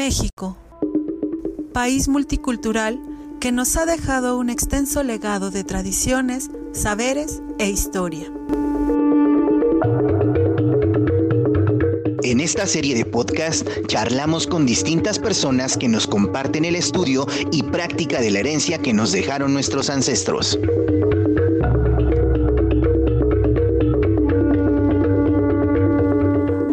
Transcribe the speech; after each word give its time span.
México, 0.00 0.56
país 1.74 2.08
multicultural 2.08 2.98
que 3.38 3.52
nos 3.52 3.76
ha 3.76 3.84
dejado 3.84 4.38
un 4.38 4.48
extenso 4.48 5.02
legado 5.02 5.50
de 5.50 5.62
tradiciones, 5.62 6.50
saberes 6.72 7.42
e 7.58 7.68
historia. 7.68 8.32
En 12.22 12.40
esta 12.40 12.66
serie 12.66 12.94
de 12.94 13.04
podcast 13.04 13.68
charlamos 13.88 14.46
con 14.46 14.64
distintas 14.64 15.18
personas 15.18 15.76
que 15.76 15.88
nos 15.88 16.06
comparten 16.06 16.64
el 16.64 16.76
estudio 16.76 17.26
y 17.52 17.64
práctica 17.64 18.22
de 18.22 18.30
la 18.30 18.38
herencia 18.38 18.78
que 18.78 18.94
nos 18.94 19.12
dejaron 19.12 19.52
nuestros 19.52 19.90
ancestros. 19.90 20.58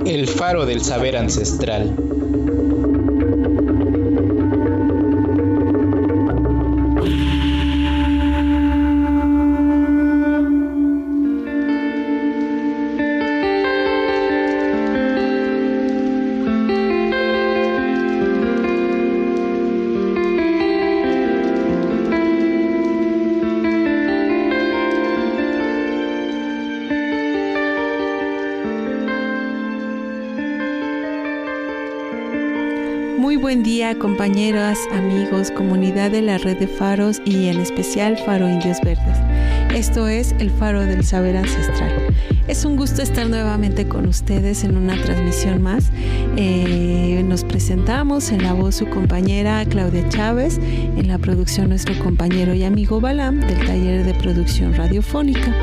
El 0.06 0.30
faro 0.30 0.66
del 0.66 0.82
saber 0.82 1.18
ancestral. 1.18 2.17
Buen 33.48 33.64
día 33.64 33.98
compañeras, 33.98 34.78
amigos, 34.92 35.52
comunidad 35.52 36.12
de 36.12 36.22
la 36.22 36.38
red 36.38 36.58
de 36.58 36.68
faros 36.68 37.22
y 37.24 37.48
en 37.48 37.62
especial 37.62 38.18
Faro 38.18 38.50
Indios 38.50 38.82
Verdes. 38.84 39.18
Esto 39.74 40.10
es 40.10 40.36
el 40.40 40.50
Faro 40.50 40.82
del 40.82 41.02
Saber 41.06 41.38
Ancestral. 41.38 41.94
Es 42.50 42.66
un 42.66 42.76
gusto 42.76 43.02
estar 43.02 43.30
nuevamente 43.30 43.88
con 43.88 44.06
ustedes 44.06 44.66
en 44.66 44.76
una 44.76 45.02
transmisión 45.02 45.62
más. 45.62 45.94
Eh, 46.36 47.24
nos 47.26 47.46
presentamos 47.46 48.32
en 48.32 48.44
la 48.44 48.52
voz 48.52 48.76
su 48.76 48.90
compañera 48.90 49.64
Claudia 49.64 50.10
Chávez, 50.10 50.58
en 50.58 51.08
la 51.08 51.18
producción 51.18 51.70
nuestro 51.70 51.98
compañero 52.00 52.54
y 52.54 52.66
amigo 52.66 53.00
Balam 53.00 53.40
del 53.40 53.66
taller 53.66 54.04
de 54.04 54.14
producción 54.14 54.74
radiofónica. 54.74 55.56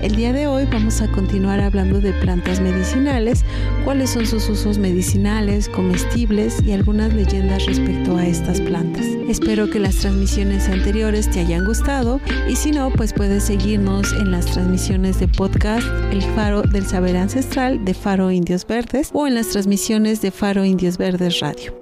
El 0.00 0.16
día 0.16 0.32
de 0.32 0.46
hoy 0.46 0.66
vamos 0.72 1.02
a 1.02 1.08
continuar 1.08 1.60
hablando 1.60 2.00
de 2.00 2.14
plantas 2.14 2.58
medicinales, 2.60 3.44
cuáles 3.84 4.10
son 4.10 4.26
sus 4.26 4.48
usos 4.48 4.78
medicinales, 4.78 5.68
comestibles 5.68 6.62
y 6.64 6.72
algunas 6.72 7.12
leyendas 7.12 7.66
respecto 7.66 8.16
a 8.16 8.26
estas 8.26 8.62
plantas. 8.62 9.04
Espero 9.28 9.68
que 9.68 9.78
las 9.78 9.96
transmisiones 9.96 10.68
anteriores 10.68 11.28
te 11.30 11.40
hayan 11.40 11.66
gustado 11.66 12.18
y 12.48 12.56
si 12.56 12.72
no, 12.72 12.90
pues 12.90 13.12
puedes 13.12 13.44
seguirnos 13.44 14.12
en 14.14 14.30
las 14.30 14.46
transmisiones 14.46 15.20
de 15.20 15.28
podcast 15.28 15.86
El 16.10 16.22
Faro 16.22 16.62
del 16.62 16.86
Saber 16.86 17.16
Ancestral 17.16 17.84
de 17.84 17.92
Faro 17.92 18.30
Indios 18.30 18.66
Verdes 18.66 19.10
o 19.12 19.26
en 19.26 19.34
las 19.34 19.48
transmisiones 19.48 20.22
de 20.22 20.30
Faro 20.30 20.64
Indios 20.64 20.96
Verdes 20.96 21.40
Radio. 21.40 21.79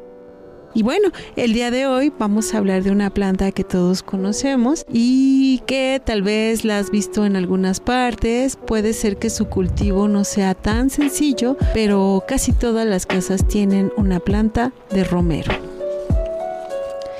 Y 0.78 0.84
bueno, 0.84 1.10
el 1.34 1.54
día 1.54 1.72
de 1.72 1.88
hoy 1.88 2.12
vamos 2.16 2.54
a 2.54 2.58
hablar 2.58 2.84
de 2.84 2.92
una 2.92 3.10
planta 3.10 3.50
que 3.50 3.64
todos 3.64 4.04
conocemos 4.04 4.86
y 4.88 5.60
que 5.66 6.00
tal 6.04 6.22
vez 6.22 6.64
la 6.64 6.78
has 6.78 6.92
visto 6.92 7.26
en 7.26 7.34
algunas 7.34 7.80
partes. 7.80 8.54
Puede 8.54 8.92
ser 8.92 9.16
que 9.16 9.28
su 9.28 9.46
cultivo 9.46 10.06
no 10.06 10.22
sea 10.22 10.54
tan 10.54 10.88
sencillo, 10.88 11.56
pero 11.74 12.22
casi 12.28 12.52
todas 12.52 12.86
las 12.86 13.06
casas 13.06 13.48
tienen 13.48 13.90
una 13.96 14.20
planta 14.20 14.70
de 14.92 15.02
romero. 15.02 15.52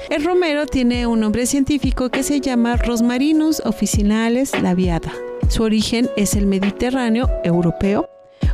El 0.09 0.23
romero 0.23 0.67
tiene 0.67 1.09
un 1.09 1.19
nombre 1.19 1.45
científico 1.45 2.11
que 2.11 2.23
se 2.23 2.41
llama 2.41 2.77
Rosmarinus 2.77 3.61
officinales 3.65 4.53
labiata. 4.63 5.11
Su 5.49 5.65
origen 5.65 6.09
es 6.17 6.37
el 6.37 6.47
Mediterráneo 6.47 7.29
europeo. 7.43 8.09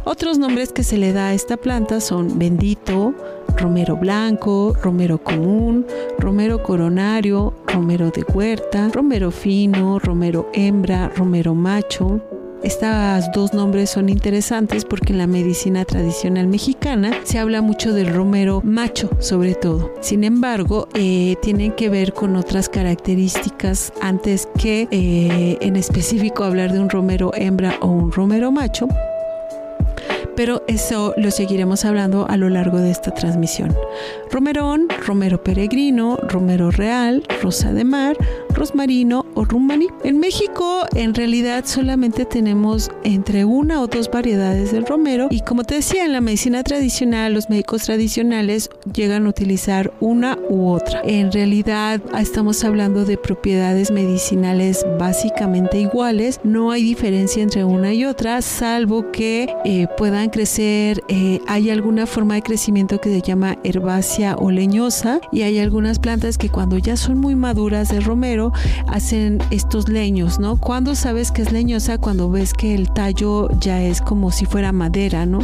Otros 0.07 0.37
nombres 0.37 0.71
que 0.71 0.85
se 0.85 0.99
le 0.99 1.15
da 1.15 1.29
a 1.29 1.35
esta 1.35 1.57
planta 1.57 1.99
son 1.99 2.39
bendito, 2.39 3.15
romero 3.57 3.97
blanco, 3.97 4.75
romero 4.83 5.17
común, 5.17 5.87
romero 6.19 6.63
coronario, 6.63 7.55
romero 7.67 8.11
de 8.11 8.23
huerta, 8.23 8.91
romero 8.93 9.31
fino, 9.31 9.99
romero 9.99 10.51
hembra, 10.53 11.09
romero 11.17 11.55
macho. 11.55 12.21
Estos 12.63 13.33
dos 13.33 13.55
nombres 13.55 13.91
son 13.91 14.11
interesantes 14.11 14.85
porque 14.85 15.15
en 15.15 15.19
la 15.19 15.27
medicina 15.27 15.87
tradicional 15.87 16.49
mexicana 16.49 17.13
se 17.25 17.39
habla 17.39 17.63
mucho 17.63 17.95
del 17.95 18.13
romero 18.13 18.61
macho 18.63 19.09
sobre 19.21 19.55
todo. 19.55 19.91
Sin 20.01 20.23
embargo, 20.23 20.87
eh, 20.93 21.37
tienen 21.41 21.73
que 21.73 21.89
ver 21.89 22.13
con 22.13 22.37
otras 22.37 22.69
características 22.69 23.93
antes 24.03 24.49
que 24.59 24.87
eh, 24.91 25.57
en 25.63 25.77
específico 25.77 26.45
hablar 26.45 26.73
de 26.73 26.81
un 26.81 26.91
romero 26.91 27.33
hembra 27.35 27.79
o 27.81 27.87
un 27.87 28.13
romero 28.13 28.53
macho 28.53 28.87
pero 30.37 30.63
eso 30.69 31.15
lo 31.17 31.31
seguiremos 31.31 31.85
hablando 31.85 32.27
a 32.29 32.37
lo 32.37 32.49
largo 32.49 32.79
de 32.79 32.91
esta 32.91 33.13
transmisión. 33.13 33.77
Romerón, 34.31 34.89
romero 35.07 35.43
peregrino, 35.43 36.17
romero 36.29 36.71
real, 36.71 37.23
rosa 37.43 37.73
de 37.73 37.85
mar, 37.85 38.17
rosmarino 38.55 39.27
o 39.35 39.45
rumani. 39.45 39.89
En 40.05 40.19
México 40.19 40.87
en 40.95 41.15
realidad 41.15 41.65
solamente 41.67 42.25
tenemos 42.25 42.91
entre 43.03 43.45
una 43.45 43.81
o 43.81 43.87
dos 43.87 44.11
variedades 44.11 44.73
del 44.73 44.87
romero 44.87 45.29
y 45.31 45.41
como 45.41 45.65
te 45.65 45.77
decía 45.77 46.05
en 46.05 46.13
la 46.13 46.21
medicina 46.21 46.63
tradicional 46.63 47.35
los 47.35 47.51
médicos 47.51 47.83
tradicionales 47.83 48.71
llegan 48.95 49.27
a 49.27 49.31
utilizar 49.31 49.93
una 50.01 50.39
u 50.49 50.69
otra. 50.69 51.01
En 51.05 51.33
realidad 51.33 52.01
estamos 52.19 52.65
hablando 52.65 53.05
de 53.05 53.19
propiedades 53.19 53.91
medicinales 53.91 54.85
básicamente 54.99 55.79
iguales, 55.79 56.41
no 56.45 56.71
hay 56.71 56.83
diferencia 56.83 57.43
entre 57.43 57.65
una 57.65 57.93
y 57.93 58.05
otra 58.05 58.41
salvo 58.43 59.11
que 59.11 59.55
eh, 59.65 59.87
puedan 59.97 60.31
crecer, 60.31 61.03
eh, 61.09 61.41
hay 61.47 61.71
alguna 61.71 62.07
forma 62.07 62.35
de 62.35 62.43
crecimiento 62.43 63.01
que 63.01 63.11
se 63.11 63.21
llama 63.21 63.59
herbácea 63.65 64.37
o 64.37 64.51
leñosa 64.51 65.21
y 65.33 65.43
hay 65.43 65.59
algunas 65.59 65.99
plantas 65.99 66.39
que 66.39 66.49
cuando 66.49 66.79
ya 66.79 66.97
son 66.97 67.19
muy 67.19 67.35
maduras 67.35 67.89
de 67.89 68.01
romero 68.01 68.44
hacen 68.89 69.39
estos 69.51 69.89
leños, 69.89 70.39
¿no? 70.39 70.57
Cuando 70.57 70.95
sabes 70.95 71.31
que 71.31 71.43
es 71.43 71.53
leñosa? 71.53 71.99
Cuando 71.99 72.31
ves 72.31 72.53
que 72.53 72.75
el 72.75 72.93
tallo 72.93 73.49
ya 73.61 73.83
es 73.83 74.01
como 74.01 74.31
si 74.31 74.47
fuera 74.47 74.73
madera, 74.73 75.27
¿no? 75.27 75.41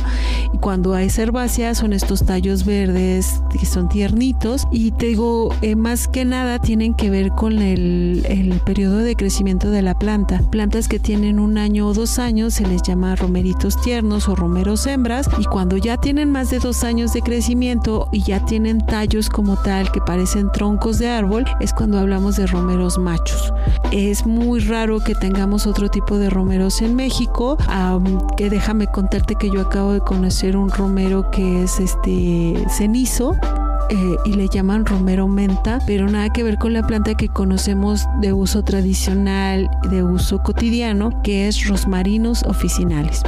Y 0.53 0.59
cuando 0.59 0.95
hay 0.95 1.09
herbácea 1.17 1.75
son 1.75 1.93
estos 1.93 2.25
tallos 2.25 2.65
verdes 2.65 3.43
que 3.51 3.67
son 3.67 3.89
tiernitos 3.89 4.67
y 4.71 4.93
te 4.93 5.07
digo, 5.07 5.55
eh, 5.63 5.77
más 5.77 6.09
que 6.09 6.25
nada 6.25 6.59
tienen 6.59 6.95
que 6.95 7.11
ver 7.11 7.31
con 7.31 7.59
el, 7.61 8.25
el 8.29 8.61
periodo 8.61 8.99
de 8.99 9.17
crecimiento 9.17 9.71
de 9.71 9.83
la 9.83 9.99
planta. 9.99 10.41
Plantas 10.51 10.89
que 10.89 10.99
tienen 10.99 11.39
un 11.39 11.59
año 11.59 11.89
o 11.89 11.95
dos 11.95 12.19
años 12.19 12.55
se 12.55 12.67
les 12.67 12.83
llama 12.83 13.17
romeritos 13.17 13.81
tiernos 13.81 14.29
o 14.29 14.35
romeros 14.35 14.87
hembras 14.87 15.29
y 15.39 15.45
cuando 15.45 15.77
ya 15.77 15.97
tienen 15.97 16.31
más 16.31 16.51
de 16.51 16.59
dos 16.59 16.85
años 16.85 17.13
de 17.13 17.23
crecimiento 17.23 18.09
y 18.13 18.23
ya 18.23 18.45
tienen 18.45 18.85
tallos 18.85 19.29
como 19.29 19.57
tal 19.57 19.91
que 19.93 20.01
parecen 20.01 20.51
troncos 20.53 20.99
de 20.99 21.09
árbol, 21.09 21.45
es 21.61 21.73
cuando 21.73 21.99
hablamos 21.99 22.37
de 22.37 22.47
romeros 22.47 22.90
machos. 22.99 23.53
Es 23.93 24.27
muy 24.27 24.61
raro 24.61 25.01
que 25.01 25.15
tengamos 25.15 25.67
otro 25.67 25.89
tipo 25.89 26.19
de 26.19 26.31
romeros 26.31 26.83
en 26.83 26.95
México, 26.95 27.57
que 28.37 28.51
déjame 28.51 28.87
contarte 28.87 29.35
que 29.35 29.51
yo 29.51 29.61
acabo 29.61 29.93
de 29.93 30.01
conocer 30.01 30.57
un 30.57 30.71
romero 30.71 31.31
que 31.31 31.63
es 31.63 31.81
este 31.81 32.65
cenizo, 32.69 33.37
eh, 33.91 34.17
y 34.25 34.35
le 34.35 34.49
llaman 34.49 34.87
romero 34.87 35.27
menta, 35.27 35.81
pero 35.85 36.09
nada 36.09 36.29
que 36.31 36.45
ver 36.45 36.59
con 36.59 36.73
la 36.73 36.87
planta 36.87 37.15
que 37.15 37.29
conocemos 37.29 38.07
de 38.21 38.33
uso 38.33 38.63
tradicional, 38.63 39.69
de 39.91 40.05
uso 40.05 40.43
cotidiano, 40.45 41.21
que 41.23 41.49
es 41.49 41.67
Rosmarinus 41.67 42.45
officinales. 42.45 43.23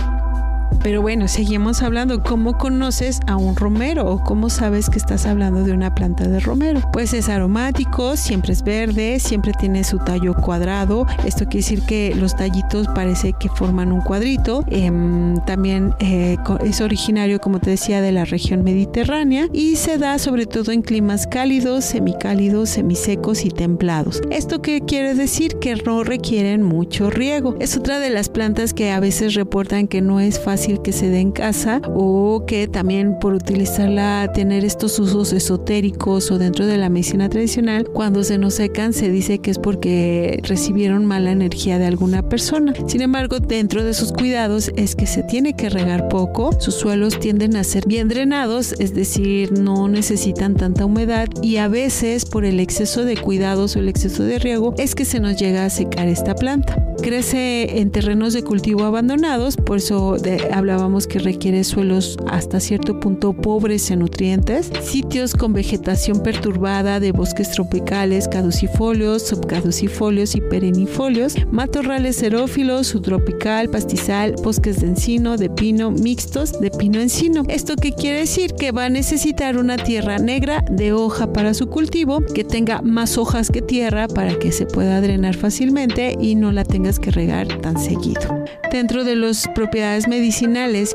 Pero 0.83 1.03
bueno, 1.03 1.29
seguimos 1.29 1.83
hablando. 1.83 2.23
¿Cómo 2.23 2.59
conoces 2.59 3.21
a 3.27 3.37
un 3.37 3.57
romero 3.57 4.07
o 4.11 4.23
cómo 4.23 4.51
sabes 4.51 4.89
que 4.89 4.99
estás 4.99 5.27
hablando 5.27 5.63
de 5.63 5.73
una 5.73 5.95
planta 5.95 6.29
de 6.29 6.41
romero? 6.41 6.81
Pues 6.93 7.13
es 7.13 7.29
aromático, 7.29 8.17
siempre 8.17 8.53
es 8.53 8.63
verde, 8.63 9.21
siempre 9.21 9.53
tiene 9.59 9.85
su 9.85 9.99
tallo 9.99 10.35
cuadrado. 10.35 11.07
Esto 11.25 11.45
quiere 11.45 11.59
decir 11.59 11.83
que 11.83 12.15
los 12.15 12.37
tallitos 12.37 12.89
parece 12.89 13.33
que 13.33 13.49
forman 13.49 13.93
un 13.93 14.01
cuadrito. 14.01 14.65
Em, 14.69 15.37
también 15.45 15.95
eh, 16.01 16.37
es 16.65 16.81
originario, 16.81 17.39
como 17.41 17.61
te 17.61 17.71
decía, 17.71 18.01
de 18.01 18.13
la 18.13 18.25
región 18.25 18.65
mediterránea 18.65 19.49
y 19.53 19.77
se 19.77 19.99
da 19.99 20.19
sobre 20.19 20.47
todo 20.47 20.73
en 20.73 20.83
climas 20.83 21.27
cálidos, 21.27 21.85
semicálidos, 21.85 22.71
semisecos 22.71 23.45
y 23.45 23.51
templados. 23.51 24.23
¿Esto 24.31 24.63
qué 24.63 24.81
quiere 24.81 25.15
decir? 25.15 25.59
Que 25.59 25.77
no 25.77 26.05
requieren 26.05 26.63
mucho 26.63 27.11
riego. 27.11 27.57
Es 27.61 27.77
otra 27.77 27.99
de 27.99 28.11
las 28.11 28.29
plantas 28.29 28.75
que 28.75 28.91
a 28.91 29.01
veces 29.01 29.35
reportan 29.35 29.89
que 29.89 30.01
no 30.01 30.21
es 30.21 30.41
fácil 30.41 30.62
fácil 30.63 30.81
que 30.81 30.93
se 30.93 31.11
dé 31.11 31.19
en 31.19 31.33
casa 31.33 31.83
o 31.93 32.45
que 32.47 32.69
también 32.69 33.19
por 33.19 33.35
utilizarla 33.35 34.31
tener 34.33 34.65
estos 34.65 34.97
usos 35.01 35.33
esotéricos 35.33 36.31
o 36.31 36.39
dentro 36.39 36.67
de 36.67 36.79
la 36.79 36.89
medicina 36.89 37.29
tradicional, 37.29 37.89
cuando 37.93 38.23
se 38.23 38.39
nos 38.39 38.55
secan 38.55 38.93
se 38.93 39.11
dice 39.11 39.41
que 39.41 39.51
es 39.51 39.59
porque 39.59 40.39
recibieron 40.45 41.05
mala 41.05 41.33
energía 41.33 41.81
de 41.81 41.87
alguna 41.87 42.23
persona. 42.23 42.75
Sin 42.87 43.03
embargo, 43.03 43.41
dentro 43.41 43.83
de 43.83 43.93
sus 43.93 44.13
cuidados 44.13 44.71
es 44.77 44.95
que 44.95 45.09
se 45.09 45.25
tiene 45.25 45.55
que 45.55 45.69
regar 45.69 46.07
poco, 46.07 46.53
sus 46.61 46.77
suelos 46.77 47.19
tienden 47.19 47.57
a 47.57 47.65
ser 47.65 47.85
bien 47.89 48.07
drenados, 48.07 48.77
es 48.79 48.95
decir, 48.95 49.59
no 49.59 49.89
necesitan 49.89 50.55
tanta 50.55 50.85
humedad 50.85 51.27
y 51.43 51.57
a 51.57 51.67
veces 51.67 52.25
por 52.25 52.45
el 52.45 52.61
exceso 52.61 53.05
de 53.05 53.17
cuidados 53.17 53.75
o 53.75 53.81
el 53.81 53.89
exceso 53.89 54.23
de 54.23 54.39
riego 54.39 54.75
es 54.79 54.95
que 54.95 55.05
se 55.05 55.19
nos 55.19 55.37
llega 55.37 55.65
a 55.65 55.71
secar 55.71 56.07
esta 56.07 56.37
planta. 56.37 56.77
Crece 57.03 57.81
en 57.81 57.91
terrenos 57.91 58.33
de 58.33 58.45
cultivo 58.45 58.85
abandonados, 58.85 59.57
por 59.57 59.79
eso 59.79 60.19
hablábamos 60.53 61.07
que 61.07 61.19
requiere 61.19 61.65
suelos 61.65 62.17
hasta 62.29 62.61
cierto 62.61 63.01
punto 63.01 63.33
pobres 63.33 63.91
en 63.91 64.01
nutrientes, 64.01 64.71
sitios 64.83 65.35
con 65.35 65.53
vegetación 65.53 66.23
perturbada 66.23 67.01
de 67.01 67.13
bosques 67.13 67.51
tropicales, 67.51 68.29
caducifolios, 68.29 69.23
subcaducifolios 69.27 70.35
y 70.35 70.41
perennifolios, 70.41 71.35
matorrales 71.51 72.17
xerófilos, 72.17 72.89
subtropical, 72.89 73.69
pastizal, 73.69 74.35
bosques 74.43 74.81
de 74.81 74.89
encino, 74.89 75.37
de 75.37 75.49
pino, 75.49 75.91
mixtos, 75.91 76.59
de 76.61 76.71
pino 76.71 77.01
encino. 77.01 77.43
¿Esto 77.49 77.77
qué 77.77 77.93
quiere 77.93 78.21
decir? 78.21 78.55
Que 78.55 78.73
va 78.73 78.87
a 78.87 78.91
necesitar 78.91 79.57
una 79.57 79.77
tierra 79.77 80.19
negra 80.19 80.65
de 80.71 80.93
hoja 80.93 81.33
para 81.33 81.55
su 81.55 81.69
cultivo, 81.69 82.21
que 82.21 82.45
tenga 82.45 82.83
más 82.83 83.17
hojas 83.17 83.51
que 83.51 83.63
tierra 83.63 84.09
para 84.09 84.39
que 84.39 84.53
se 84.53 84.67
pueda 84.67 85.01
drenar 85.01 85.37
fácilmente 85.37 86.17
y 86.21 86.35
no 86.35 86.53
la 86.53 86.65
tengas 86.65 86.99
que 86.99 87.11
regar 87.11 87.49
tan 87.61 87.79
seguido. 87.79 88.45
Dentro 88.71 89.05
de 89.05 89.17
las 89.17 89.47
propiedades 89.55 90.09
medicinales 90.09 90.32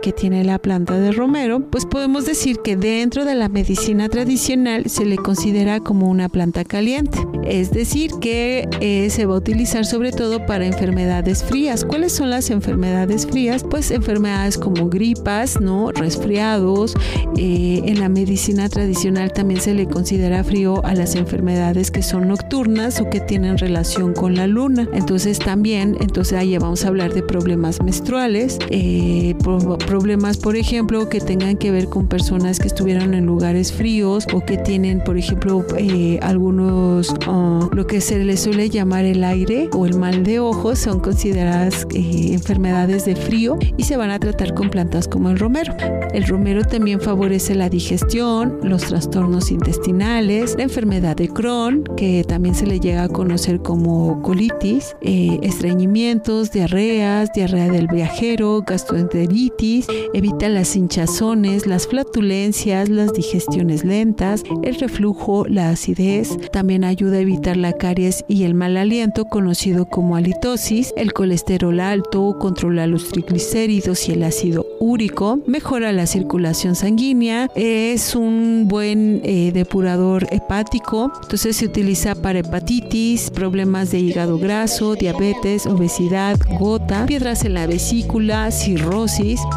que 0.01 0.11
tiene 0.13 0.43
la 0.43 0.57
planta 0.57 0.99
de 0.99 1.11
romero, 1.11 1.59
pues 1.59 1.85
podemos 1.85 2.25
decir 2.25 2.57
que 2.63 2.75
dentro 2.75 3.23
de 3.23 3.35
la 3.35 3.49
medicina 3.49 4.09
tradicional 4.09 4.89
se 4.89 5.05
le 5.05 5.15
considera 5.15 5.79
como 5.79 6.09
una 6.09 6.27
planta 6.27 6.63
caliente, 6.63 7.19
es 7.45 7.71
decir, 7.71 8.11
que 8.19 8.67
eh, 8.81 9.09
se 9.11 9.27
va 9.27 9.35
a 9.35 9.37
utilizar 9.37 9.85
sobre 9.85 10.11
todo 10.11 10.45
para 10.47 10.65
enfermedades 10.65 11.43
frías. 11.43 11.85
¿Cuáles 11.85 12.13
son 12.13 12.31
las 12.31 12.49
enfermedades 12.49 13.27
frías? 13.27 13.63
Pues 13.63 13.91
enfermedades 13.91 14.57
como 14.57 14.89
gripas, 14.89 15.61
¿no? 15.61 15.91
resfriados. 15.91 16.95
Eh, 17.37 17.81
en 17.85 17.99
la 17.99 18.09
medicina 18.09 18.69
tradicional 18.69 19.31
también 19.33 19.61
se 19.61 19.75
le 19.75 19.85
considera 19.85 20.43
frío 20.43 20.83
a 20.83 20.95
las 20.95 21.15
enfermedades 21.15 21.91
que 21.91 22.01
son 22.01 22.27
nocturnas 22.27 22.99
o 22.99 23.09
que 23.09 23.19
tienen 23.19 23.59
relación 23.59 24.13
con 24.13 24.35
la 24.35 24.47
luna. 24.47 24.89
Entonces 24.93 25.37
también, 25.37 25.95
entonces 26.01 26.37
ahí 26.37 26.57
vamos 26.57 26.85
a 26.85 26.87
hablar 26.87 27.13
de 27.13 27.21
problemas 27.21 27.81
menstruales, 27.83 28.57
eh, 28.69 29.26
problemas 29.35 30.37
por 30.37 30.55
ejemplo 30.55 31.09
que 31.09 31.19
tengan 31.19 31.57
que 31.57 31.71
ver 31.71 31.87
con 31.87 32.07
personas 32.07 32.59
que 32.59 32.67
estuvieron 32.67 33.13
en 33.13 33.25
lugares 33.25 33.71
fríos 33.71 34.25
o 34.33 34.41
que 34.41 34.57
tienen 34.57 35.03
por 35.03 35.17
ejemplo 35.17 35.65
eh, 35.77 36.19
algunos, 36.21 37.13
ah, 37.27 37.69
lo 37.71 37.87
que 37.87 38.01
se 38.01 38.19
les 38.23 38.41
suele 38.41 38.69
llamar 38.69 39.05
el 39.05 39.23
aire 39.23 39.69
o 39.73 39.85
el 39.85 39.97
mal 39.97 40.23
de 40.23 40.39
ojos, 40.39 40.79
son 40.79 40.99
consideradas 40.99 41.87
eh, 41.93 42.33
enfermedades 42.33 43.05
de 43.05 43.15
frío 43.15 43.57
y 43.77 43.83
se 43.83 43.97
van 43.97 44.11
a 44.11 44.19
tratar 44.19 44.53
con 44.53 44.69
plantas 44.69 45.07
como 45.07 45.29
el 45.29 45.39
romero. 45.39 45.75
El 46.13 46.25
romero 46.25 46.63
también 46.63 46.99
favorece 47.01 47.55
la 47.55 47.69
digestión, 47.69 48.59
los 48.63 48.83
trastornos 48.83 49.51
intestinales, 49.51 50.55
la 50.57 50.63
enfermedad 50.63 51.15
de 51.15 51.29
Crohn, 51.29 51.83
que 51.95 52.23
también 52.27 52.55
se 52.55 52.65
le 52.65 52.79
llega 52.79 53.03
a 53.03 53.09
conocer 53.09 53.61
como 53.61 54.21
colitis, 54.21 54.95
estreñimientos, 55.01 56.51
diarreas, 56.51 57.31
diarrea 57.33 57.69
del 57.69 57.87
viajero, 57.87 58.63
gastroenteritis, 59.25 59.87
evita 60.13 60.49
las 60.49 60.75
hinchazones, 60.75 61.65
las 61.65 61.87
flatulencias, 61.87 62.89
las 62.89 63.13
digestiones 63.13 63.83
lentas, 63.83 64.43
el 64.63 64.75
reflujo, 64.75 65.45
la 65.47 65.69
acidez, 65.69 66.37
también 66.51 66.83
ayuda 66.83 67.17
a 67.17 67.21
evitar 67.21 67.57
la 67.57 67.73
caries 67.73 68.23
y 68.27 68.43
el 68.43 68.53
mal 68.53 68.77
aliento 68.77 69.25
conocido 69.25 69.85
como 69.85 70.15
halitosis, 70.15 70.93
el 70.97 71.13
colesterol 71.13 71.79
alto, 71.79 72.37
controla 72.39 72.87
los 72.87 73.09
triglicéridos 73.09 74.07
y 74.09 74.13
el 74.13 74.23
ácido 74.23 74.65
úrico, 74.79 75.39
mejora 75.47 75.91
la 75.91 76.05
circulación 76.05 76.75
sanguínea, 76.75 77.49
es 77.55 78.15
un 78.15 78.67
buen 78.67 79.21
eh, 79.23 79.51
depurador 79.53 80.27
hepático, 80.31 81.11
entonces 81.21 81.57
se 81.57 81.65
utiliza 81.65 82.15
para 82.15 82.39
hepatitis, 82.39 83.29
problemas 83.31 83.91
de 83.91 83.99
hígado 83.99 84.37
graso, 84.37 84.95
diabetes, 84.95 85.65
obesidad, 85.65 86.37
gota, 86.59 87.05
piedras 87.05 87.45
en 87.45 87.53
la 87.53 87.67
vesícula, 87.67 88.51
cirrosis, 88.51 89.06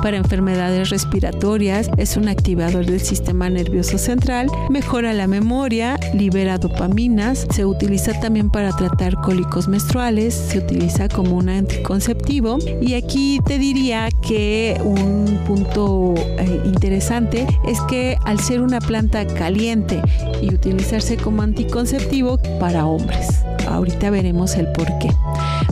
para 0.01 0.17
enfermedades 0.17 0.91
respiratorias, 0.91 1.91
es 1.97 2.17
un 2.17 2.29
activador 2.29 2.87
del 2.87 3.01
sistema 3.01 3.51
nervioso 3.51 3.99
central, 3.99 4.47
mejora 4.69 5.13
la 5.13 5.27
memoria, 5.27 5.99
libera 6.15 6.59
dopaminas, 6.59 7.47
se 7.51 7.65
utiliza 7.65 8.19
también 8.21 8.51
para 8.51 8.71
tratar 8.71 9.17
cólicos 9.17 9.67
menstruales, 9.67 10.35
se 10.35 10.59
utiliza 10.59 11.09
como 11.09 11.37
un 11.37 11.49
anticonceptivo 11.49 12.59
y 12.81 12.95
aquí 12.95 13.41
te 13.45 13.59
diría 13.59 14.09
que 14.23 14.81
un 14.85 15.41
punto 15.47 16.15
eh, 16.17 16.63
interesante 16.65 17.47
es 17.67 17.81
que 17.83 18.17
al 18.25 18.39
ser 18.39 18.61
una 18.61 18.81
planta 18.81 19.27
caliente 19.27 20.01
y 20.41 20.55
utilizarse 20.55 21.17
como 21.17 21.43
anticonceptivo 21.43 22.39
para 22.61 22.87
hombres. 22.87 23.43
Ahorita 23.69 24.11
veremos 24.11 24.55
el 24.55 24.71
por 24.73 24.87
qué. 24.99 25.11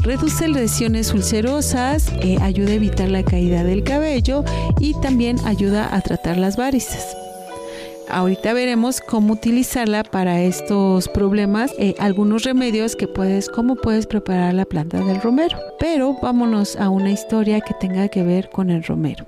Reduce 0.03 0.49
lesiones 0.49 1.13
ulcerosas, 1.13 2.13
eh, 2.23 2.39
ayuda 2.41 2.71
a 2.71 2.75
evitar 2.75 3.09
la 3.11 3.23
caída 3.23 3.65
del 3.65 3.83
cabello 3.83 4.45
y 4.81 4.95
también 5.01 5.37
ayuda 5.45 5.95
a 5.95 6.01
tratar 6.01 6.39
las 6.39 6.57
varices. 6.57 7.17
Ahorita 8.09 8.55
veremos 8.55 9.01
cómo 9.01 9.35
utilizarla 9.35 10.03
para 10.03 10.41
estos 10.41 11.09
problemas, 11.09 11.73
eh, 11.79 11.95
algunos 11.99 12.45
remedios 12.45 12.97
que 12.97 13.07
puedes, 13.07 13.51
cómo 13.51 13.77
puedes 13.77 14.07
preparar 14.07 14.55
la 14.55 14.65
planta 14.65 15.05
del 15.05 15.21
romero. 15.21 15.59
Pero 15.79 16.17
vámonos 16.23 16.77
a 16.77 16.89
una 16.89 17.11
historia 17.11 17.61
que 17.61 17.75
tenga 17.75 18.09
que 18.09 18.23
ver 18.23 18.49
con 18.49 18.71
el 18.71 18.85
romero. 18.85 19.27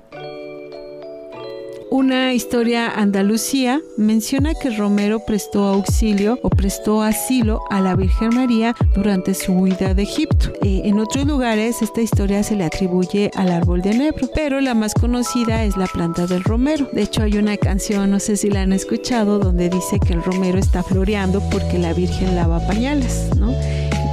Una 1.93 2.33
historia 2.33 2.89
andalucía 2.89 3.81
menciona 3.97 4.53
que 4.53 4.69
Romero 4.69 5.25
prestó 5.27 5.65
auxilio 5.65 6.39
o 6.41 6.49
prestó 6.49 7.01
asilo 7.01 7.59
a 7.69 7.81
la 7.81 7.97
Virgen 7.97 8.29
María 8.33 8.73
durante 8.95 9.33
su 9.33 9.51
huida 9.51 9.93
de 9.93 10.03
Egipto. 10.03 10.53
Eh, 10.63 10.83
en 10.85 10.99
otros 10.99 11.25
lugares 11.25 11.81
esta 11.81 11.99
historia 11.99 12.43
se 12.43 12.55
le 12.55 12.63
atribuye 12.63 13.29
al 13.35 13.51
árbol 13.51 13.81
de 13.81 13.91
enebro, 13.91 14.29
pero 14.33 14.61
la 14.61 14.73
más 14.73 14.93
conocida 14.93 15.65
es 15.65 15.75
la 15.75 15.87
planta 15.87 16.27
del 16.27 16.45
romero. 16.45 16.87
De 16.93 17.01
hecho 17.01 17.23
hay 17.23 17.37
una 17.37 17.57
canción, 17.57 18.09
no 18.09 18.21
sé 18.21 18.37
si 18.37 18.49
la 18.49 18.61
han 18.61 18.71
escuchado, 18.71 19.39
donde 19.39 19.67
dice 19.67 19.99
que 19.99 20.13
el 20.13 20.23
romero 20.23 20.59
está 20.59 20.83
floreando 20.83 21.41
porque 21.49 21.77
la 21.77 21.91
Virgen 21.91 22.37
lava 22.37 22.65
pañales, 22.67 23.31
¿no? 23.35 23.53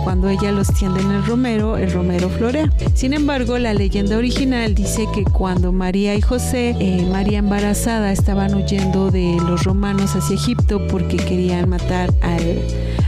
Cuando 0.09 0.31
ella 0.31 0.53
los 0.53 0.69
tiende 0.69 1.03
en 1.03 1.11
el 1.11 1.27
romero, 1.27 1.77
el 1.77 1.93
romero 1.93 2.31
florea. 2.31 2.73
Sin 2.95 3.13
embargo, 3.13 3.59
la 3.59 3.75
leyenda 3.75 4.17
original 4.17 4.75
dice 4.75 5.05
que 5.15 5.23
cuando 5.23 5.71
María 5.71 6.15
y 6.15 6.23
José, 6.23 6.75
eh, 6.81 7.07
María 7.13 7.41
embarazada, 7.41 8.11
estaban 8.11 8.55
huyendo 8.55 9.11
de 9.11 9.37
los 9.47 9.65
romanos 9.65 10.17
hacia 10.17 10.35
Egipto 10.35 10.81
porque 10.89 11.19
querían 11.19 11.69
matar 11.69 12.11
al 12.23 12.59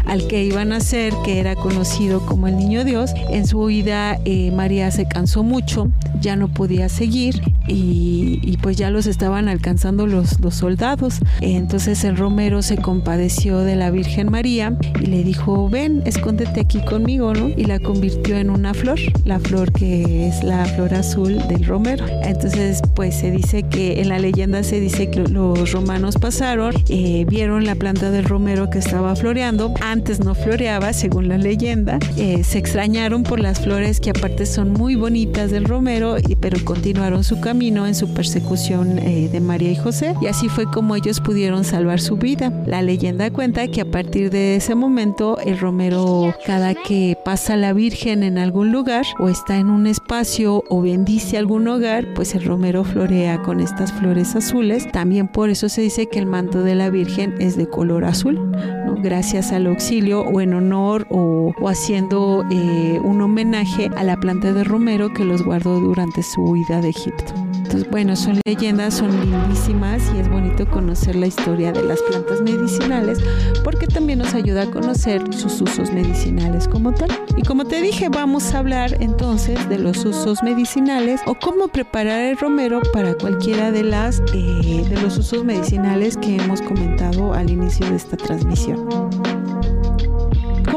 al 0.07 0.27
que 0.27 0.45
iban 0.45 0.73
a 0.73 0.81
ser, 0.81 1.13
que 1.25 1.41
era 1.41 1.55
conocido 1.55 2.25
como 2.27 2.49
el 2.49 2.57
Niño 2.57 2.85
Dios. 2.85 3.13
En 3.31 3.47
su 3.47 3.61
huida 3.61 4.19
eh, 4.25 4.51
María 4.53 4.91
se 4.91 5.07
cansó 5.07 5.43
mucho, 5.43 5.89
ya 6.21 6.37
no 6.37 6.49
podía 6.49 6.89
seguir 6.89 7.41
y, 7.67 8.59
pues 8.63 8.77
ya 8.77 8.91
los 8.91 9.07
estaban 9.07 9.49
alcanzando 9.49 10.07
los, 10.07 10.41
los 10.41 10.55
soldados. 10.55 11.21
Entonces 11.41 12.05
el 12.05 12.17
Romero 12.17 12.63
se 12.63 12.77
compadeció 12.77 13.59
de 13.61 13.77
la 13.77 13.91
Virgen 13.91 14.31
María 14.31 14.77
y 15.01 15.07
le 15.07 15.25
dijo, 15.25 15.69
ven, 15.69 16.03
escóndete 16.05 16.61
aquí 16.61 16.85
conmigo, 16.85 17.33
¿no? 17.33 17.49
Y 17.49 17.65
la 17.65 17.79
convirtió 17.79 18.37
en 18.37 18.51
una 18.51 18.75
flor, 18.75 18.99
la 19.25 19.39
flor 19.39 19.73
que 19.73 20.29
es 20.29 20.43
la 20.43 20.65
flor 20.65 20.95
azul 20.95 21.39
del 21.49 21.65
Romero. 21.65 22.05
Entonces 22.23 22.83
pues 22.95 23.15
se 23.15 23.31
dice 23.31 23.63
que 23.63 24.01
en 24.01 24.09
la 24.09 24.19
leyenda 24.19 24.63
se 24.63 24.81
dice 24.81 25.11
que 25.11 25.21
los 25.21 25.73
romanos 25.73 26.17
pasaron, 26.17 26.75
eh, 26.89 27.25
vieron 27.29 27.65
la 27.65 27.75
planta 27.75 28.11
del 28.11 28.25
Romero 28.25 28.71
que 28.71 28.79
estaba 28.79 29.15
floreando, 29.17 29.73
no 30.19 30.35
floreaba, 30.35 30.93
según 30.93 31.29
la 31.29 31.39
leyenda. 31.39 31.99
Eh, 32.17 32.43
se 32.43 32.59
extrañaron 32.59 33.23
por 33.23 33.39
las 33.39 33.61
flores 33.61 34.01
que 34.01 34.11
aparte 34.11 34.47
son 34.47 34.73
muy 34.73 34.95
bonitas 34.97 35.51
del 35.51 35.65
romero, 35.65 36.17
pero 36.41 36.59
continuaron 36.65 37.23
su 37.23 37.41
camino 37.41 37.87
en 37.87 37.95
su 37.95 38.13
persecución 38.15 38.99
eh, 38.99 39.29
de 39.31 39.41
María 39.41 39.71
y 39.71 39.77
José. 39.77 40.15
Y 40.23 40.27
así 40.27 40.49
fue 40.49 40.65
como 40.65 40.97
ellos 40.97 41.21
pudieron 41.21 41.65
salvar 41.65 42.01
su 42.01 42.17
vida. 42.17 42.51
La 42.67 42.83
leyenda 42.83 43.31
cuenta 43.31 43.69
que 43.69 43.83
a 43.83 43.91
partir 43.91 44.31
de 44.31 44.57
ese 44.57 44.75
momento 44.75 45.39
el 45.39 45.59
romero, 45.59 46.35
cada 46.47 46.75
que 46.75 47.17
pasa 47.25 47.57
la 47.57 47.73
Virgen 47.73 48.23
en 48.23 48.39
algún 48.39 48.73
lugar 48.73 49.05
o 49.19 49.29
está 49.29 49.59
en 49.59 49.69
un 49.69 49.87
espacio 49.87 50.65
o 50.69 50.81
bendice 50.81 51.37
algún 51.37 51.69
hogar, 51.69 52.07
pues 52.15 52.35
el 52.35 52.45
romero 52.45 52.85
florea 52.85 53.43
con 53.43 53.61
estas 53.61 53.93
flores 53.93 54.35
azules. 54.35 54.91
También 54.91 55.29
por 55.29 55.51
eso 55.51 55.69
se 55.69 55.83
dice 55.83 56.09
que 56.09 56.19
el 56.19 56.27
manto 56.27 56.63
de 56.63 56.75
la 56.75 56.89
Virgen 56.89 57.35
es 57.39 57.57
de 57.57 57.69
color 57.69 58.05
azul, 58.05 58.41
gracias 59.03 59.53
a 59.53 59.59
lo 59.59 59.73
auxilio 59.81 60.21
o 60.21 60.43
en 60.43 60.53
honor 60.53 61.07
o, 61.09 61.55
haciendo 61.67 62.45
eh, 62.51 63.01
un 63.03 63.23
homenaje 63.23 63.91
a 63.97 64.05
la 64.05 64.19
planta 64.19 64.53
de 64.53 64.63
romero 64.63 65.15
que 65.15 65.25
los 65.25 65.43
guardó 65.43 65.81
durante 65.81 66.23
su 66.23 66.43
huida 66.43 66.83
de 66.83 66.91
Egipto. 66.91 67.33
Entonces, 67.55 67.89
bueno, 67.91 68.15
son 68.15 68.41
leyendas, 68.45 68.95
son 68.95 69.11
lindísimas 69.21 70.03
y 70.15 70.19
es 70.19 70.29
bonito 70.29 70.69
conocer 70.69 71.17
la 71.17 71.29
historia 71.29 71.73
de 71.73 71.83
las 71.83 72.03
plantas 72.03 72.43
medicinales 72.43 73.21
porque 73.65 73.87
también 73.87 74.19
nos 74.19 74.35
ayuda 74.35 74.65
a 74.65 74.67
conocer 74.67 75.23
sus 75.33 75.63
usos 75.63 75.91
medicinales 75.93 76.69
como 76.69 76.93
tal. 76.93 77.09
Y 77.37 77.43
como 77.43 77.65
te 77.65 77.81
dije, 77.81 78.11
vamos 78.11 78.53
a 78.53 78.59
hablar 78.59 78.99
entonces 79.01 79.67
de 79.71 79.79
los 79.79 80.05
usos 80.05 80.43
medicinales 80.43 81.23
o 81.27 81.35
cómo 81.37 81.69
preparar 81.69 82.21
el 82.21 82.37
romero 82.37 82.83
para 82.93 83.15
cualquiera 83.15 83.71
de 83.71 83.85
las 83.85 84.21
eh, 84.35 84.85
de 84.87 85.01
los 85.01 85.17
usos 85.17 85.43
medicinales 85.43 86.19
que 86.19 86.37
hemos 86.37 86.61
comentado 86.61 87.33
al 87.33 87.49
inicio 87.49 87.89
de 87.89 87.97
esta 87.97 88.19
transmisión. 88.19 88.87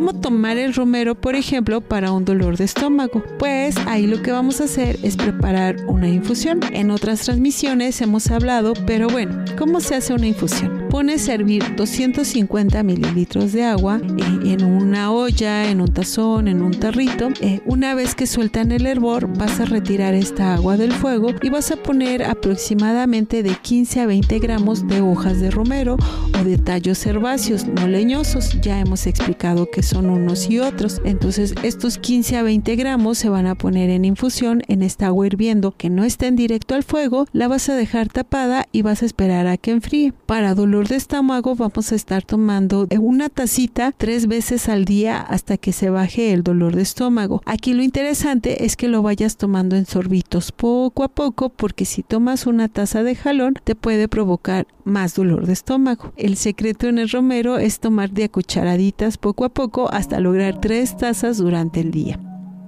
¿Cómo 0.03 0.19
tomar 0.19 0.57
el 0.57 0.74
romero, 0.74 1.15
por 1.15 1.33
ejemplo, 1.33 1.79
para 1.79 2.12
un 2.12 2.25
dolor 2.25 2.57
de 2.57 2.65
estómago? 2.65 3.24
Pues 3.39 3.77
ahí 3.88 4.05
lo 4.05 4.22
que 4.22 4.33
vamos 4.33 4.60
a 4.60 4.65
hacer 4.65 5.00
es 5.01 5.15
preparar 5.15 5.77
una 5.88 6.10
infusión. 6.10 6.60
En 6.74 6.91
otras 6.91 7.22
transmisiones 7.22 8.01
hemos 8.01 8.29
hablado, 8.29 8.74
pero 8.86 9.07
bueno, 9.07 9.45
¿cómo 9.57 9.79
se 9.79 9.95
hace 9.95 10.13
una 10.13 10.27
infusión? 10.27 10.83
Pones 10.93 11.27
a 11.27 11.33
hervir 11.33 11.75
250 11.75 12.83
mililitros 12.83 13.51
de 13.51 13.63
agua 13.63 14.00
eh, 14.00 14.51
en 14.51 14.63
una 14.63 15.12
olla, 15.12 15.67
en 15.67 15.81
un 15.81 15.91
tazón, 15.91 16.47
en 16.47 16.62
un 16.62 16.69
tarrito. 16.69 17.29
Eh, 17.41 17.62
una 17.65 17.95
vez 17.95 18.13
que 18.13 18.27
sueltan 18.27 18.71
el 18.71 18.85
hervor, 18.85 19.27
vas 19.35 19.59
a 19.59 19.65
retirar 19.65 20.13
esta 20.13 20.53
agua 20.53 20.77
del 20.77 20.91
fuego 20.91 21.29
y 21.41 21.50
vas 21.50 21.71
a 21.71 21.77
poner 21.77 22.21
aproximadamente 22.21 23.41
de 23.41 23.55
15 23.55 24.01
a 24.01 24.05
20 24.05 24.38
gramos 24.38 24.88
de 24.88 25.01
hojas 25.01 25.39
de 25.39 25.50
romero 25.50 25.97
o 26.39 26.43
de 26.43 26.59
tallos 26.59 27.03
herbáceos 27.07 27.65
no 27.65 27.88
leñosos. 27.88 28.62
Ya 28.62 28.79
hemos 28.79 29.07
explicado 29.07 29.71
que 29.71 29.81
son 29.81 30.12
unos 30.12 30.47
y 30.47 30.59
otros. 30.59 31.01
Entonces, 31.05 31.55
estos 31.63 31.97
15 31.97 32.38
a 32.38 32.43
20 32.43 32.75
gramos 32.75 33.17
se 33.17 33.29
van 33.29 33.47
a 33.47 33.55
poner 33.55 33.89
en 33.89 34.05
infusión 34.05 34.62
en 34.67 34.83
esta 34.83 35.07
agua 35.07 35.25
hirviendo 35.25 35.75
que 35.75 35.89
no 35.89 36.03
en 36.05 36.35
directo 36.35 36.75
al 36.75 36.83
fuego. 36.83 37.25
La 37.33 37.47
vas 37.47 37.67
a 37.69 37.75
dejar 37.75 38.09
tapada 38.09 38.67
y 38.71 38.83
vas 38.83 39.01
a 39.01 39.07
esperar 39.07 39.47
a 39.47 39.57
que 39.57 39.71
enfríe. 39.71 40.13
Para 40.27 40.53
dolor 40.53 40.83
de 40.88 40.96
estómago 40.96 41.56
vamos 41.56 41.92
a 41.92 41.96
estar 41.96 42.24
tomando 42.24 42.88
una 43.00 43.30
tacita 43.30 43.94
tres 43.96 44.28
veces 44.28 44.70
al 44.70 44.86
día 44.86 45.22
hasta 45.22 45.58
que 45.58 45.72
se 45.72 45.90
baje 45.90 46.34
el 46.34 46.44
dolor 46.44 46.75
de 46.75 46.82
estómago. 46.82 47.42
Aquí 47.46 47.74
lo 47.74 47.84
interesante 47.84 48.66
es 48.66 48.75
que 48.75 48.88
lo 48.88 49.02
vayas 49.02 49.38
tomando 49.38 49.75
en 49.75 49.86
sorbitos 49.86 50.52
poco 50.52 51.04
a 51.04 51.08
poco 51.08 51.50
porque 51.50 51.86
si 51.86 52.04
tomas 52.04 52.48
una 52.48 52.70
taza 52.70 53.04
de 53.04 53.16
jalón 53.16 53.54
te 53.63 53.75
puede 53.75 54.08
provocar 54.08 54.68
más 54.84 55.16
dolor 55.16 55.46
de 55.46 55.54
estómago. 55.54 56.13
El 56.18 56.38
secreto 56.38 56.88
en 56.88 56.98
el 56.98 57.10
romero 57.10 57.58
es 57.58 57.80
tomar 57.80 58.12
de 58.12 58.25
a 58.25 58.30
cucharaditas 58.30 59.18
poco 59.18 59.46
a 59.46 59.50
poco 59.50 59.90
hasta 59.92 60.20
lograr 60.20 60.60
tres 60.60 60.98
tazas 60.98 61.38
durante 61.38 61.80
el 61.82 61.92
día. 61.92 62.20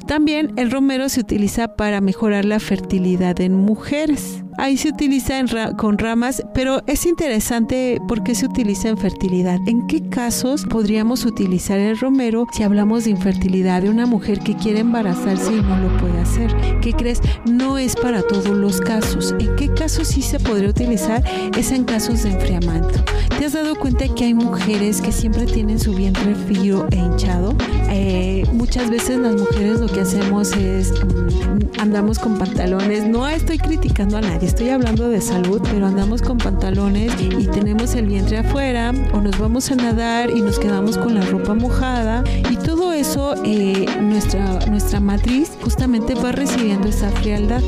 También 0.08 0.54
el 0.56 0.70
romero 0.70 1.10
se 1.10 1.22
utiliza 1.22 1.76
para 1.76 2.00
mejorar 2.00 2.46
la 2.46 2.60
fertilidad 2.60 3.42
en 3.42 3.56
mujeres. 3.56 4.45
Ahí 4.58 4.78
se 4.78 4.90
utiliza 4.90 5.36
con 5.76 5.98
ramas, 5.98 6.42
pero 6.54 6.82
es 6.88 7.06
interesante 7.06 8.00
por 8.08 8.24
qué 8.24 8.36
se 8.36 8.46
utiliza 8.46 8.88
en 8.88 8.98
fertilidad. 8.98 9.60
¿En 9.68 9.86
qué 9.86 10.08
casos 10.10 10.66
podríamos 10.66 11.26
utilizar 11.26 11.78
el 11.78 12.00
romero 12.00 12.48
si 12.54 12.64
hablamos 12.64 13.04
de 13.04 13.10
infertilidad 13.10 13.82
de 13.82 13.90
una 13.90 14.06
mujer 14.06 14.40
que 14.40 14.56
quiere 14.56 14.80
embarazarse 14.80 15.54
y 15.54 15.62
no 15.62 15.78
lo 15.78 15.98
puede 15.98 16.20
hacer? 16.20 16.56
¿Qué 16.82 16.94
crees? 16.94 17.22
No 17.46 17.78
es 17.78 17.96
para 17.98 18.22
todos 18.22 18.48
los 18.48 18.80
casos. 18.80 19.36
¿En 19.40 19.56
qué 19.58 19.74
casos 19.74 20.08
sí 20.08 20.22
se 20.22 20.40
podría 20.40 20.70
utilizar? 20.70 21.22
Es 21.58 21.72
en 21.72 21.84
casos 21.84 22.24
de 22.24 22.32
enfriamiento. 22.32 23.04
¿Te 23.38 23.46
has 23.46 23.54
dado 23.54 23.76
cuenta 23.76 24.08
que 24.08 24.24
hay 24.24 24.34
mujeres 24.34 25.02
que 25.02 25.12
siempre 25.12 25.46
tienen 25.46 25.80
su 25.80 25.94
vientre 25.94 26.34
frío 26.34 26.88
e 26.92 26.96
hinchado? 26.96 27.56
Eh, 27.90 28.44
muchas 28.54 28.90
veces 28.90 29.18
las 29.20 29.36
mujeres 29.36 29.82
lo 29.82 29.88
que 29.88 30.02
hacemos 30.02 30.54
es 30.54 30.92
mm, 30.92 31.82
andamos 31.82 32.20
con 32.20 32.38
pantalones. 32.38 33.06
No 33.06 33.28
estoy 33.28 33.58
criticando 33.58 34.18
a 34.18 34.22
nadie 34.22 34.45
estoy 34.46 34.70
hablando 34.70 35.10
de 35.10 35.22
salud, 35.22 35.62
pero 35.72 35.88
andamos 35.88 36.22
con 36.22 36.38
pantalones 36.38 37.12
y 37.20 37.48
tenemos 37.48 37.96
el 37.96 38.06
vientre 38.06 38.38
afuera 38.38 38.94
o 39.14 39.22
nos 39.22 39.38
vamos 39.40 39.72
a 39.72 39.76
nadar 39.76 40.30
y 40.30 40.42
nos 40.42 40.60
quedamos 40.60 40.98
con 40.98 41.16
la 41.16 41.22
ropa 41.22 41.54
mojada. 41.54 42.24
Y 42.50 42.56
todo 42.58 42.94
eso 42.94 43.36
eh, 43.44 43.86
nuestra, 44.02 44.60
nuestra 44.68 45.00
matriz 45.00 45.52
justamente 45.62 46.16
va 46.16 46.32
recibiendo 46.32 46.88
esa 46.88 47.10
frialdad 47.12 47.62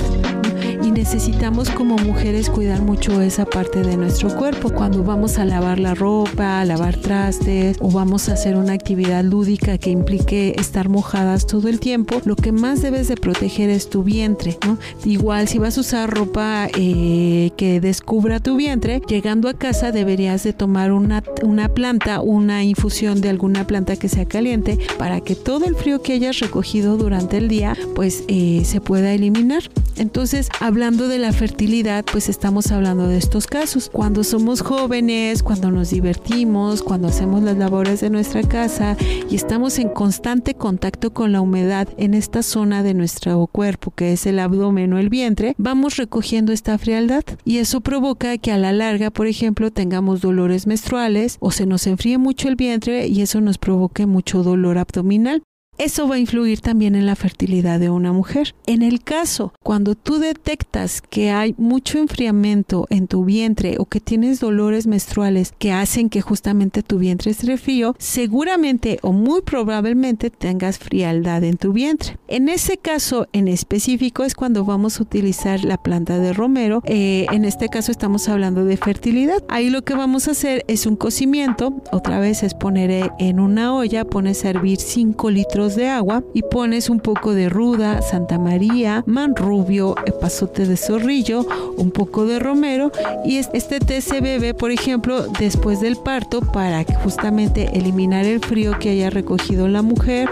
necesitamos 0.97 1.69
como 1.69 1.95
mujeres 1.97 2.49
cuidar 2.49 2.81
mucho 2.81 3.21
esa 3.21 3.45
parte 3.45 3.83
de 3.83 3.97
nuestro 3.97 4.35
cuerpo. 4.35 4.71
Cuando 4.71 5.03
vamos 5.03 5.37
a 5.37 5.45
lavar 5.45 5.77
la 5.77 5.93
ropa, 5.93 6.59
a 6.59 6.65
lavar 6.65 6.97
trastes 6.97 7.77
o 7.81 7.91
vamos 7.91 8.29
a 8.29 8.33
hacer 8.33 8.55
una 8.55 8.73
actividad 8.73 9.23
lúdica 9.23 9.77
que 9.77 9.91
implique 9.91 10.55
estar 10.57 10.89
mojadas 10.89 11.45
todo 11.45 11.67
el 11.67 11.79
tiempo, 11.79 12.19
lo 12.25 12.35
que 12.35 12.51
más 12.51 12.81
debes 12.81 13.07
de 13.09 13.15
proteger 13.15 13.69
es 13.69 13.91
tu 13.91 14.01
vientre. 14.01 14.57
Igual 15.05 15.47
si 15.47 15.59
vas 15.59 15.77
a 15.77 15.81
usar 15.81 16.09
ropa 16.09 16.67
eh, 16.75 17.51
que 17.57 17.79
descubra 17.79 18.39
tu 18.39 18.55
vientre, 18.55 18.99
llegando 19.07 19.49
a 19.49 19.53
casa 19.53 19.91
deberías 19.91 20.41
de 20.43 20.53
tomar 20.53 20.91
una, 20.91 21.23
una 21.43 21.69
planta, 21.69 22.21
una 22.21 22.63
infusión 22.63 23.21
de 23.21 23.29
alguna 23.29 23.67
planta 23.67 23.97
que 23.97 24.09
sea 24.09 24.25
caliente 24.25 24.79
para 24.97 25.21
que 25.21 25.35
todo 25.35 25.65
el 25.65 25.75
frío 25.75 26.01
que 26.01 26.13
hayas 26.13 26.39
recogido 26.39 26.97
durante 26.97 27.37
el 27.37 27.49
día 27.49 27.77
pues 27.93 28.23
eh, 28.27 28.63
se 28.65 28.81
pueda 28.81 29.13
eliminar. 29.13 29.69
Entonces, 29.95 30.49
hablando 30.59 30.86
de 30.87 31.19
la 31.19 31.33
fertilidad, 31.33 32.05
pues 32.09 32.29
estamos 32.29 32.71
hablando 32.71 33.09
de 33.09 33.17
estos 33.17 33.45
casos. 33.45 33.89
Cuando 33.91 34.23
somos 34.23 34.61
jóvenes, 34.61 35.43
cuando 35.43 35.69
nos 35.69 35.89
divertimos, 35.89 36.81
cuando 36.81 37.09
hacemos 37.09 37.43
las 37.43 37.57
labores 37.57 37.99
de 37.99 38.09
nuestra 38.09 38.41
casa 38.41 38.95
y 39.29 39.35
estamos 39.35 39.79
en 39.79 39.89
constante 39.89 40.53
contacto 40.53 41.11
con 41.11 41.33
la 41.33 41.41
humedad 41.41 41.89
en 41.97 42.13
esta 42.13 42.41
zona 42.41 42.83
de 42.83 42.93
nuestro 42.93 43.45
cuerpo, 43.47 43.91
que 43.91 44.13
es 44.13 44.25
el 44.27 44.39
abdomen 44.39 44.93
o 44.93 44.97
el 44.97 45.09
vientre, 45.09 45.55
vamos 45.57 45.97
recogiendo 45.97 46.53
esta 46.53 46.77
frialdad 46.77 47.25
y 47.43 47.57
eso 47.57 47.81
provoca 47.81 48.37
que 48.37 48.53
a 48.53 48.57
la 48.57 48.71
larga, 48.71 49.11
por 49.11 49.27
ejemplo, 49.27 49.71
tengamos 49.71 50.21
dolores 50.21 50.67
menstruales 50.67 51.35
o 51.41 51.51
se 51.51 51.65
nos 51.65 51.85
enfríe 51.85 52.17
mucho 52.17 52.47
el 52.47 52.55
vientre 52.55 53.07
y 53.07 53.21
eso 53.21 53.41
nos 53.41 53.57
provoque 53.57 54.05
mucho 54.05 54.41
dolor 54.41 54.77
abdominal. 54.77 55.43
Eso 55.77 56.07
va 56.07 56.15
a 56.15 56.19
influir 56.19 56.61
también 56.61 56.95
en 56.95 57.05
la 57.05 57.15
fertilidad 57.15 57.79
de 57.79 57.91
una 57.91 58.11
mujer. 58.11 58.55
En 58.65 58.81
el 58.81 59.03
caso, 59.03 59.53
cuando 59.61 59.93
tú 59.93 60.17
detectas 60.17 61.01
que 61.01 61.29
hay 61.29 61.53
mucho 61.57 61.99
enfriamiento 61.99 62.87
en 62.89 63.07
tu 63.07 63.25
vientre 63.25 63.75
o 63.77 63.85
que 63.85 63.99
tienes 63.99 64.39
dolores 64.39 64.87
menstruales 64.87 65.53
que 65.59 65.71
hacen 65.71 66.09
que 66.09 66.21
justamente 66.21 66.81
tu 66.81 66.97
vientre 66.97 67.29
esté 67.29 67.57
frío, 67.57 67.95
seguramente 67.99 68.97
o 69.03 69.11
muy 69.11 69.41
probablemente 69.41 70.31
tengas 70.31 70.79
frialdad 70.79 71.43
en 71.43 71.57
tu 71.57 71.73
vientre. 71.73 72.17
En 72.27 72.49
ese 72.49 72.77
caso 72.77 73.27
en 73.31 73.47
específico 73.47 74.23
es 74.23 74.33
cuando 74.33 74.65
vamos 74.65 74.99
a 74.99 75.03
utilizar 75.03 75.63
la 75.63 75.77
planta 75.77 76.17
de 76.17 76.33
romero. 76.33 76.81
Eh, 76.85 77.27
en 77.31 77.45
este 77.45 77.69
caso 77.69 77.91
estamos 77.91 78.27
hablando 78.29 78.65
de 78.65 78.77
fertilidad. 78.77 79.43
Ahí 79.47 79.69
lo 79.69 79.83
que 79.83 79.93
vamos 79.93 80.27
a 80.27 80.31
hacer 80.31 80.65
es 80.67 80.87
un 80.87 80.95
cocimiento. 80.95 81.83
Otra 81.91 82.19
vez 82.19 82.41
es 82.41 82.55
poner 82.55 83.11
en 83.19 83.39
una 83.39 83.75
olla, 83.75 84.05
pones 84.05 84.43
a 84.43 84.49
hervir 84.49 84.79
5 84.79 85.29
litros 85.29 85.66
de 85.75 85.89
agua 85.89 86.23
y 86.33 86.41
pones 86.43 86.89
un 86.89 86.99
poco 86.99 87.33
de 87.33 87.49
ruda, 87.49 88.01
Santa 88.01 88.39
María, 88.39 89.03
manrubio, 89.05 89.95
pasote 90.21 90.65
de 90.65 90.77
zorrillo, 90.77 91.45
un 91.77 91.91
poco 91.91 92.25
de 92.25 92.39
romero 92.39 92.91
y 93.25 93.37
este 93.37 93.79
té 93.79 94.01
se 94.01 94.21
bebe, 94.21 94.53
por 94.53 94.71
ejemplo, 94.71 95.27
después 95.39 95.81
del 95.81 95.97
parto 95.97 96.41
para 96.41 96.83
justamente 97.03 97.77
eliminar 97.77 98.25
el 98.25 98.39
frío 98.39 98.77
que 98.79 98.89
haya 98.89 99.09
recogido 99.09 99.67
la 99.67 99.81
mujer 99.81 100.29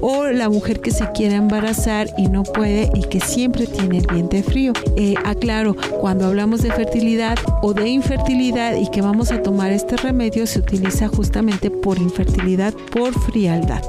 o 0.00 0.26
la 0.26 0.48
mujer 0.48 0.80
que 0.80 0.90
se 0.90 1.10
quiera 1.12 1.36
embarazar 1.36 2.08
y 2.16 2.28
no 2.28 2.42
puede 2.42 2.90
y 2.94 3.02
que 3.02 3.20
siempre 3.20 3.66
tiene 3.66 3.98
el 3.98 4.06
vientre 4.06 4.42
frío. 4.42 4.72
Eh, 4.96 5.14
aclaro, 5.24 5.76
cuando 6.00 6.26
hablamos 6.26 6.62
de 6.62 6.72
fertilidad 6.72 7.38
o 7.62 7.74
de 7.74 7.88
infertilidad 7.88 8.76
y 8.76 8.90
que 8.90 9.02
vamos 9.02 9.30
a 9.30 9.42
tomar 9.42 9.72
este 9.72 9.96
remedio 9.96 10.46
se 10.46 10.60
utiliza 10.60 11.08
justamente 11.08 11.70
por 11.70 11.98
infertilidad, 11.98 12.72
por 12.92 13.12
frialdad. 13.12 13.82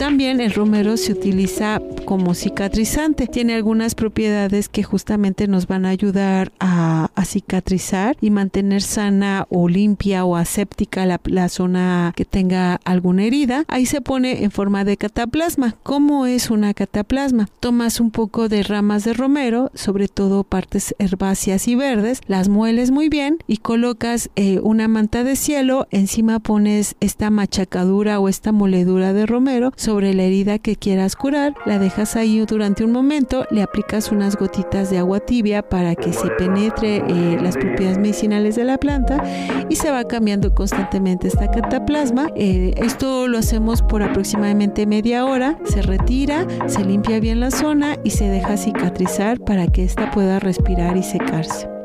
También 0.00 0.40
el 0.40 0.54
romero 0.54 0.96
se 0.96 1.12
utiliza 1.12 1.78
como 2.10 2.34
cicatrizante. 2.34 3.28
Tiene 3.28 3.54
algunas 3.54 3.94
propiedades 3.94 4.68
que 4.68 4.82
justamente 4.82 5.46
nos 5.46 5.68
van 5.68 5.86
a 5.86 5.90
ayudar 5.90 6.50
a, 6.58 7.08
cicatrizar 7.24 8.16
y 8.20 8.30
mantener 8.30 8.82
sana 8.82 9.46
o 9.48 9.68
limpia 9.68 10.24
o 10.24 10.34
aséptica 10.34 11.06
la, 11.06 11.48
zona 11.48 12.12
que 12.16 12.24
tenga 12.24 12.80
alguna 12.84 13.22
herida. 13.22 13.64
Ahí 13.68 13.86
se 13.86 14.00
pone 14.00 14.42
en 14.42 14.50
forma 14.50 14.82
de 14.82 14.96
cataplasma. 14.96 15.76
¿Cómo 15.84 16.26
es 16.26 16.50
una 16.50 16.74
cataplasma? 16.74 17.46
Tomas 17.60 18.00
un 18.00 18.10
poco 18.10 18.48
de 18.48 18.64
ramas 18.64 19.04
de 19.04 19.12
romero, 19.12 19.70
sobre 19.74 20.08
todo 20.08 20.42
partes 20.42 20.96
herbáceas 20.98 21.68
y 21.68 21.76
verdes, 21.76 22.22
las 22.26 22.48
mueles 22.48 22.90
muy 22.90 23.08
bien 23.08 23.38
y 23.46 23.58
colocas 23.58 24.30
eh, 24.34 24.58
una 24.60 24.88
manta 24.88 25.22
de 25.22 25.36
cielo, 25.36 25.86
encima 25.92 26.40
pones 26.40 26.96
esta 26.98 27.30
machacadura 27.30 28.18
o 28.18 28.28
esta 28.28 28.50
moledura 28.50 29.12
de 29.12 29.26
romero 29.26 29.72
sobre 29.76 30.12
la 30.14 30.24
herida 30.24 30.58
que 30.58 30.74
quieras 30.74 31.14
curar, 31.14 31.54
la 31.66 31.78
dejas 31.78 31.99
dejas 32.00 32.16
ahí 32.16 32.42
durante 32.46 32.82
un 32.82 32.92
momento, 32.92 33.44
le 33.50 33.62
aplicas 33.62 34.10
unas 34.10 34.34
gotitas 34.34 34.88
de 34.88 34.96
agua 34.96 35.20
tibia 35.20 35.60
para 35.60 35.94
que 35.94 36.14
se 36.14 36.30
penetre 36.30 36.96
eh, 36.96 37.38
las 37.42 37.58
propiedades 37.58 37.98
medicinales 37.98 38.56
de 38.56 38.64
la 38.64 38.78
planta 38.78 39.22
y 39.68 39.76
se 39.76 39.90
va 39.90 40.04
cambiando 40.04 40.54
constantemente 40.54 41.28
esta 41.28 41.50
cataplasma. 41.50 42.28
Eh, 42.36 42.72
esto 42.78 43.28
lo 43.28 43.36
hacemos 43.36 43.82
por 43.82 44.02
aproximadamente 44.02 44.86
media 44.86 45.26
hora, 45.26 45.58
se 45.64 45.82
retira, 45.82 46.46
se 46.68 46.82
limpia 46.86 47.20
bien 47.20 47.38
la 47.38 47.50
zona 47.50 47.96
y 48.02 48.10
se 48.10 48.28
deja 48.28 48.56
cicatrizar 48.56 49.38
para 49.38 49.66
que 49.66 49.84
ésta 49.84 50.10
pueda 50.10 50.38
respirar 50.38 50.96
y 50.96 51.02
secarse. 51.02 51.79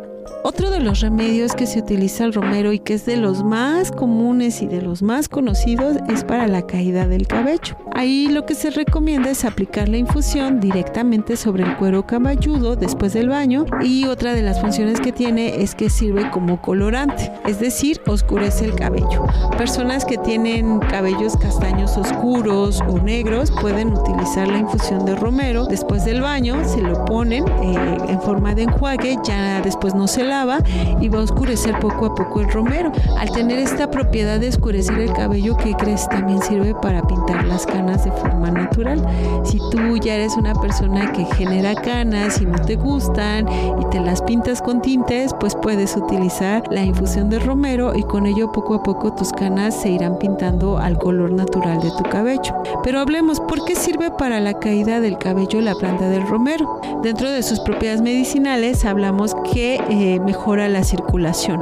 Otro 0.48 0.70
de 0.70 0.80
los 0.80 1.00
remedios 1.00 1.56
que 1.56 1.66
se 1.66 1.80
utiliza 1.80 2.24
el 2.24 2.32
romero 2.32 2.72
y 2.72 2.78
que 2.78 2.94
es 2.94 3.08
de 3.08 3.18
los 3.18 3.44
más 3.44 3.92
comunes 3.92 4.62
y 4.62 4.68
de 4.68 4.80
los 4.80 5.02
más 5.02 5.28
conocidos 5.28 5.98
es 6.08 6.24
para 6.24 6.48
la 6.48 6.68
caída 6.68 7.08
del 7.08 7.26
cabello. 7.26 7.76
Ahí 7.96 8.28
lo 8.28 8.46
que 8.46 8.54
se 8.54 8.70
recomienda 8.70 9.32
es 9.32 9.44
aplicar 9.44 9.90
la 9.90 9.98
infusión 9.98 10.60
directamente 10.60 11.36
sobre 11.36 11.64
el 11.64 11.76
cuero 11.78 12.06
cabelludo 12.06 12.76
después 12.76 13.14
del 13.14 13.30
baño 13.30 13.66
y 13.82 14.06
otra 14.06 14.34
de 14.34 14.44
las 14.44 14.62
funciones 14.62 15.00
que 15.00 15.12
tiene 15.12 15.64
es 15.64 15.74
que 15.74 15.90
sirve 15.90 16.30
como 16.30 16.62
colorante, 16.62 17.32
es 17.48 17.60
decir, 17.60 18.00
oscurece 18.06 18.66
el 18.66 18.76
cabello. 18.76 19.26
Personas 19.58 20.06
que 20.06 20.20
tienen 20.20 20.78
cabellos 20.78 21.38
castaños 21.38 21.98
oscuros 21.98 22.82
o 22.88 23.00
negros 23.00 23.50
pueden 23.62 23.94
utilizar 23.94 24.48
la 24.48 24.60
infusión 24.60 25.06
de 25.06 25.16
romero 25.16 25.66
después 25.66 26.06
del 26.06 26.22
baño, 26.22 26.64
se 26.68 26.82
lo 26.82 27.04
ponen 27.06 27.48
eh, 27.48 27.98
en 28.10 28.22
forma 28.22 28.54
de 28.54 28.64
enjuague, 28.64 29.18
ya 29.24 29.60
después 29.62 29.96
no 29.96 30.06
se 30.06 30.24
la 30.24 30.35
y 31.00 31.10
va 31.10 31.20
a 31.20 31.24
oscurecer 31.24 31.80
poco 31.80 32.08
a 32.08 32.16
poco 32.16 32.42
el 32.42 32.52
romero. 32.52 32.92
Al 33.18 33.32
tener 33.32 33.60
esta 33.60 33.90
propiedad 33.90 34.40
de 34.40 34.50
oscurecer 34.50 35.00
el 35.00 35.14
cabello, 35.14 35.56
¿qué 35.58 35.74
crees? 35.74 36.08
También 36.10 36.42
sirve 36.42 36.76
para 36.76 37.02
pintar 37.08 37.46
las 37.46 37.66
canas 37.66 38.04
de 38.04 38.12
forma 38.12 38.52
natural. 38.52 39.06
Si 39.46 39.60
tú 39.72 39.98
ya 39.98 40.16
eres 40.16 40.36
una 40.36 40.54
persona 40.54 41.12
que 41.14 41.26
genera 41.36 41.74
canas 41.76 42.42
y 42.42 42.46
no 42.46 42.60
te 42.60 42.76
gustan 42.76 43.48
y 43.48 43.90
te 43.92 44.00
las 44.00 44.22
pintas 44.22 44.62
con 44.62 44.82
tintes, 44.82 45.34
pues 45.40 45.56
puedes 45.56 45.96
utilizar 45.96 46.64
la 46.70 46.84
infusión 46.84 47.30
de 47.30 47.40
romero 47.40 47.96
y 47.96 48.04
con 48.04 48.26
ello 48.26 48.52
poco 48.52 48.76
a 48.76 48.84
poco 48.84 49.14
tus 49.14 49.32
canas 49.32 49.80
se 49.82 49.90
irán 49.90 50.18
pintando 50.18 50.78
al 50.78 50.98
color 50.98 51.32
natural 51.32 51.82
de 51.82 51.92
tu 51.92 52.04
cabello. 52.04 52.56
Pero 52.84 53.00
hablemos, 53.00 53.40
¿por 53.40 53.64
qué 53.66 53.76
sirve 53.76 54.12
para 54.12 54.40
la 54.40 54.60
caída 54.60 55.00
del 55.00 55.18
cabello 55.18 55.62
la 55.62 55.76
planta 55.76 56.10
del 56.10 56.28
romero? 56.28 56.82
Dentro 57.02 57.30
de 57.30 57.44
sus 57.44 57.60
propiedades 57.60 58.02
medicinales 58.02 58.86
hablamos 58.86 59.36
que 59.52 59.76
eh, 59.90 60.20
mejora 60.26 60.68
la 60.68 60.84
circulación. 60.84 61.62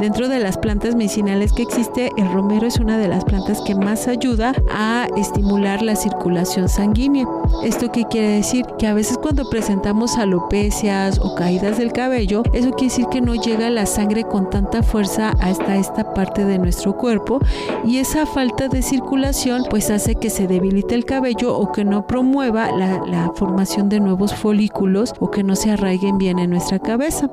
Dentro 0.00 0.28
de 0.28 0.38
las 0.38 0.56
plantas 0.56 0.94
medicinales 0.94 1.52
que 1.52 1.62
existe, 1.62 2.10
el 2.16 2.32
romero 2.32 2.66
es 2.66 2.80
una 2.80 2.96
de 2.96 3.06
las 3.06 3.22
plantas 3.26 3.60
que 3.60 3.74
más 3.74 4.08
ayuda 4.08 4.54
a 4.72 5.06
estimular 5.18 5.82
la 5.82 5.94
circulación 5.94 6.70
sanguínea. 6.70 7.28
¿Esto 7.64 7.92
qué 7.92 8.06
quiere 8.06 8.28
decir? 8.28 8.64
Que 8.78 8.86
a 8.86 8.94
veces 8.94 9.18
cuando 9.18 9.50
presentamos 9.50 10.16
alopecias 10.16 11.18
o 11.18 11.34
caídas 11.34 11.76
del 11.76 11.92
cabello, 11.92 12.42
eso 12.54 12.70
quiere 12.70 12.94
decir 12.94 13.06
que 13.10 13.20
no 13.20 13.34
llega 13.34 13.68
la 13.68 13.84
sangre 13.84 14.24
con 14.24 14.48
tanta 14.48 14.82
fuerza 14.82 15.34
hasta 15.38 15.76
esta 15.76 16.14
parte 16.14 16.46
de 16.46 16.58
nuestro 16.58 16.96
cuerpo 16.96 17.38
y 17.84 17.98
esa 17.98 18.24
falta 18.24 18.68
de 18.68 18.80
circulación 18.80 19.64
pues 19.68 19.90
hace 19.90 20.14
que 20.14 20.30
se 20.30 20.46
debilite 20.46 20.94
el 20.94 21.04
cabello 21.04 21.54
o 21.54 21.72
que 21.72 21.84
no 21.84 22.06
promueva 22.06 22.72
la, 22.72 23.04
la 23.04 23.32
formación 23.34 23.90
de 23.90 24.00
nuevos 24.00 24.34
folículos 24.34 25.12
o 25.20 25.30
que 25.30 25.42
no 25.42 25.56
se 25.56 25.72
arraiguen 25.72 26.16
bien 26.16 26.38
en 26.38 26.48
nuestra 26.48 26.78
cabeza. 26.78 27.28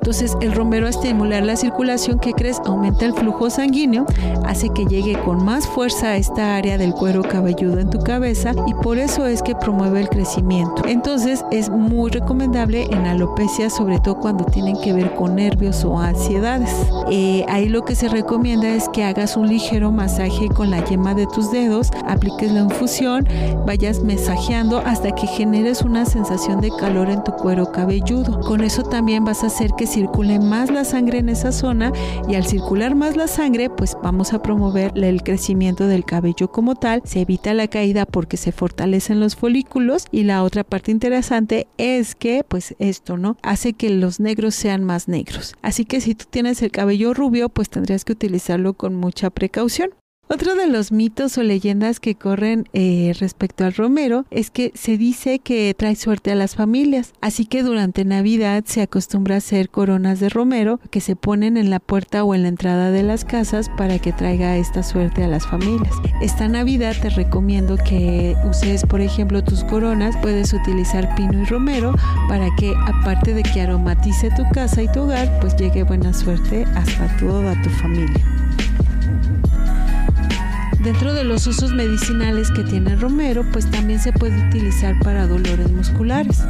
Entonces 0.00 0.34
el 0.40 0.52
romero 0.52 0.86
a 0.86 0.90
estimular 0.90 1.44
la 1.44 1.56
circulación, 1.56 2.18
¿qué 2.18 2.32
crees? 2.32 2.58
Aumenta 2.64 3.04
el 3.04 3.12
flujo 3.12 3.50
sanguíneo, 3.50 4.06
hace 4.46 4.70
que 4.70 4.86
llegue 4.86 5.12
con 5.20 5.44
más 5.44 5.68
fuerza 5.68 6.08
a 6.08 6.16
esta 6.16 6.56
área 6.56 6.78
del 6.78 6.94
cuero 6.94 7.22
cabelludo 7.22 7.78
en 7.78 7.90
tu 7.90 7.98
cabeza 7.98 8.52
y 8.66 8.72
por 8.72 8.96
eso 8.96 9.26
es 9.26 9.42
que 9.42 9.54
promueve 9.54 10.00
el 10.00 10.08
crecimiento. 10.08 10.84
Entonces 10.86 11.44
es 11.50 11.68
muy 11.68 12.10
recomendable 12.10 12.84
en 12.84 13.06
alopecia, 13.06 13.68
sobre 13.68 14.00
todo 14.00 14.18
cuando 14.20 14.44
tienen 14.46 14.80
que 14.80 14.94
ver 14.94 15.14
con 15.14 15.34
nervios 15.34 15.84
o 15.84 15.98
ansiedades. 15.98 16.70
Eh, 17.10 17.44
ahí 17.48 17.68
lo 17.68 17.84
que 17.84 17.94
se 17.94 18.08
recomienda 18.08 18.70
es 18.70 18.88
que 18.88 19.04
hagas 19.04 19.36
un 19.36 19.48
ligero 19.48 19.92
masaje 19.92 20.48
con 20.48 20.70
la 20.70 20.82
yema 20.82 21.14
de 21.14 21.26
tus 21.26 21.52
dedos, 21.52 21.90
apliques 22.06 22.50
la 22.50 22.60
infusión, 22.60 23.28
vayas 23.66 24.02
masajeando 24.02 24.78
hasta 24.78 25.10
que 25.12 25.26
generes 25.26 25.82
una 25.82 26.06
sensación 26.06 26.62
de 26.62 26.70
calor 26.70 27.10
en 27.10 27.22
tu 27.22 27.32
cuero 27.32 27.70
cabelludo. 27.70 28.40
Con 28.40 28.62
eso 28.62 28.82
también 28.82 29.26
vas 29.26 29.44
a 29.44 29.48
hacer 29.48 29.72
que 29.76 29.89
circule 29.90 30.38
más 30.38 30.70
la 30.70 30.84
sangre 30.84 31.18
en 31.18 31.28
esa 31.28 31.52
zona 31.52 31.92
y 32.28 32.34
al 32.36 32.46
circular 32.46 32.94
más 32.94 33.16
la 33.16 33.26
sangre 33.26 33.68
pues 33.68 33.96
vamos 34.02 34.32
a 34.32 34.40
promover 34.40 34.92
el 34.94 35.22
crecimiento 35.22 35.86
del 35.86 36.04
cabello 36.04 36.50
como 36.50 36.76
tal, 36.76 37.02
se 37.04 37.20
evita 37.20 37.54
la 37.54 37.68
caída 37.68 38.06
porque 38.06 38.36
se 38.36 38.52
fortalecen 38.52 39.20
los 39.20 39.36
folículos 39.36 40.06
y 40.10 40.24
la 40.24 40.42
otra 40.42 40.64
parte 40.64 40.92
interesante 40.92 41.66
es 41.76 42.14
que 42.14 42.44
pues 42.46 42.74
esto, 42.78 43.16
¿no? 43.16 43.36
Hace 43.42 43.72
que 43.72 43.90
los 43.90 44.20
negros 44.20 44.54
sean 44.54 44.84
más 44.84 45.08
negros. 45.08 45.54
Así 45.62 45.84
que 45.84 46.00
si 46.00 46.14
tú 46.14 46.26
tienes 46.30 46.62
el 46.62 46.70
cabello 46.70 47.12
rubio 47.12 47.48
pues 47.48 47.68
tendrías 47.68 48.04
que 48.04 48.12
utilizarlo 48.12 48.74
con 48.74 48.94
mucha 48.94 49.30
precaución. 49.30 49.90
Otro 50.32 50.54
de 50.54 50.68
los 50.68 50.92
mitos 50.92 51.36
o 51.38 51.42
leyendas 51.42 51.98
que 51.98 52.14
corren 52.14 52.68
eh, 52.72 53.12
respecto 53.18 53.64
al 53.64 53.74
romero 53.74 54.26
es 54.30 54.52
que 54.52 54.70
se 54.76 54.96
dice 54.96 55.40
que 55.40 55.74
trae 55.76 55.96
suerte 55.96 56.30
a 56.30 56.36
las 56.36 56.54
familias, 56.54 57.14
así 57.20 57.46
que 57.46 57.64
durante 57.64 58.04
Navidad 58.04 58.62
se 58.64 58.80
acostumbra 58.80 59.34
a 59.34 59.38
hacer 59.38 59.70
coronas 59.70 60.20
de 60.20 60.28
romero 60.28 60.78
que 60.92 61.00
se 61.00 61.16
ponen 61.16 61.56
en 61.56 61.68
la 61.68 61.80
puerta 61.80 62.22
o 62.22 62.32
en 62.36 62.42
la 62.42 62.48
entrada 62.48 62.92
de 62.92 63.02
las 63.02 63.24
casas 63.24 63.68
para 63.76 63.98
que 63.98 64.12
traiga 64.12 64.56
esta 64.56 64.84
suerte 64.84 65.24
a 65.24 65.26
las 65.26 65.48
familias. 65.48 65.92
Esta 66.22 66.46
Navidad 66.46 66.94
te 67.02 67.10
recomiendo 67.10 67.76
que 67.76 68.36
uses, 68.48 68.86
por 68.86 69.00
ejemplo, 69.00 69.42
tus 69.42 69.64
coronas, 69.64 70.16
puedes 70.22 70.52
utilizar 70.52 71.12
pino 71.16 71.42
y 71.42 71.44
romero 71.46 71.92
para 72.28 72.46
que 72.56 72.72
aparte 72.86 73.34
de 73.34 73.42
que 73.42 73.62
aromatice 73.62 74.30
tu 74.36 74.44
casa 74.54 74.80
y 74.80 74.92
tu 74.92 75.00
hogar, 75.00 75.40
pues 75.40 75.56
llegue 75.56 75.82
buena 75.82 76.14
suerte 76.14 76.66
hasta 76.76 77.16
toda 77.16 77.60
tu 77.62 77.70
familia. 77.70 78.24
Dentro 80.82 81.12
de 81.12 81.24
los 81.24 81.46
usos 81.46 81.72
medicinales 81.72 82.50
que 82.50 82.64
tiene 82.64 82.92
el 82.92 83.00
romero, 83.00 83.44
pues 83.52 83.70
también 83.70 84.00
se 84.00 84.12
puede 84.12 84.48
utilizar 84.48 84.98
para 85.00 85.26
dolores 85.26 85.70
musculares. 85.70 86.42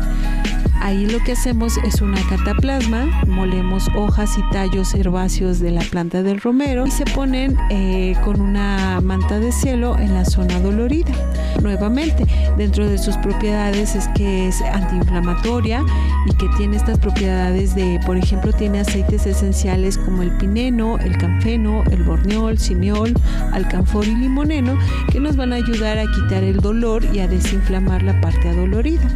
Ahí 0.80 1.06
lo 1.06 1.18
que 1.20 1.32
hacemos 1.32 1.76
es 1.84 2.00
una 2.00 2.20
cataplasma, 2.28 3.04
molemos 3.26 3.88
hojas 3.94 4.38
y 4.38 4.42
tallos 4.50 4.94
herbáceos 4.94 5.60
de 5.60 5.70
la 5.72 5.82
planta 5.82 6.22
del 6.22 6.40
romero 6.40 6.86
y 6.86 6.90
se 6.90 7.04
ponen 7.04 7.58
eh, 7.68 8.16
con 8.24 8.40
una 8.40 9.00
manta 9.02 9.38
de 9.38 9.52
cielo 9.52 9.98
en 9.98 10.14
la 10.14 10.24
zona 10.24 10.58
dolorida. 10.58 11.12
Nuevamente, 11.60 12.24
dentro 12.56 12.88
de 12.88 12.96
sus 12.96 13.16
propiedades 13.18 13.94
es 13.94 14.08
que 14.16 14.48
es 14.48 14.62
antiinflamatoria 14.62 15.84
y 16.26 16.34
que 16.36 16.46
tiene 16.56 16.78
estas 16.78 16.98
propiedades 16.98 17.74
de, 17.74 18.00
por 18.06 18.16
ejemplo, 18.16 18.50
tiene 18.52 18.80
aceites 18.80 19.26
esenciales 19.26 19.98
como 19.98 20.22
el 20.22 20.30
pineno, 20.38 20.98
el 20.98 21.18
canfeno, 21.18 21.84
el 21.90 22.04
borneol, 22.04 22.58
simiol, 22.58 23.12
alcanfor 23.52 24.06
y 24.06 24.14
limoneno 24.14 24.78
que 25.12 25.20
nos 25.20 25.36
van 25.36 25.52
a 25.52 25.56
ayudar 25.56 25.98
a 25.98 26.06
quitar 26.06 26.42
el 26.42 26.56
dolor 26.56 27.04
y 27.12 27.20
a 27.20 27.28
desinflamar 27.28 28.02
la 28.02 28.18
parte 28.22 28.48
adolorida. 28.48 29.12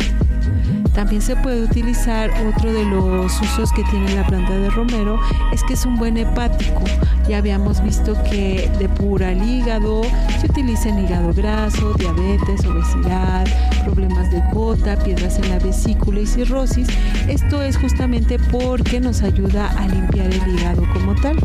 También 0.94 1.20
se 1.20 1.34
puede 1.34 1.62
utilizar 1.64 2.30
otro 2.46 2.72
de 2.72 2.84
los 2.84 3.40
usos 3.40 3.72
que 3.72 3.82
tiene 3.90 4.14
la 4.14 4.24
planta 4.26 4.56
de 4.56 4.70
romero, 4.70 5.18
es 5.52 5.62
que 5.64 5.74
es 5.74 5.84
un 5.84 5.96
buen 5.96 6.16
hepático. 6.16 6.84
Ya 7.28 7.38
habíamos 7.38 7.82
visto 7.82 8.14
que 8.24 8.70
depura 8.78 9.32
el 9.32 9.42
hígado, 9.42 10.02
se 10.40 10.46
utiliza 10.46 10.90
en 10.90 11.00
hígado 11.00 11.32
graso, 11.34 11.94
diabetes, 11.94 12.64
obesidad, 12.64 13.44
problemas 13.84 14.30
de 14.30 14.40
gota, 14.52 14.96
piedras 14.96 15.38
en 15.38 15.50
la 15.50 15.58
vesícula 15.58 16.20
y 16.20 16.26
cirrosis. 16.26 16.86
Esto 17.28 17.60
es 17.60 17.76
justamente 17.76 18.38
porque 18.38 19.00
nos 19.00 19.22
ayuda 19.22 19.70
a 19.70 19.88
limpiar 19.88 20.32
el 20.32 20.54
hígado 20.54 20.84
como 20.92 21.14
tal. 21.16 21.36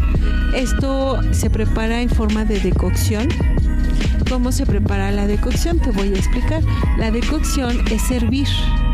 Esto 0.56 1.20
se 1.34 1.50
prepara 1.50 2.02
en 2.02 2.10
forma 2.10 2.46
de 2.46 2.60
decocción 2.60 3.28
¿Cómo 4.30 4.52
se 4.52 4.68
prepara 4.68 5.10
la 5.10 5.26
decocción? 5.26 5.80
Te 5.80 5.90
voy 5.90 6.10
a 6.10 6.18
explicar. 6.18 6.62
La 7.00 7.10
decocción 7.10 7.76
es 7.90 8.12
hervir 8.12 8.48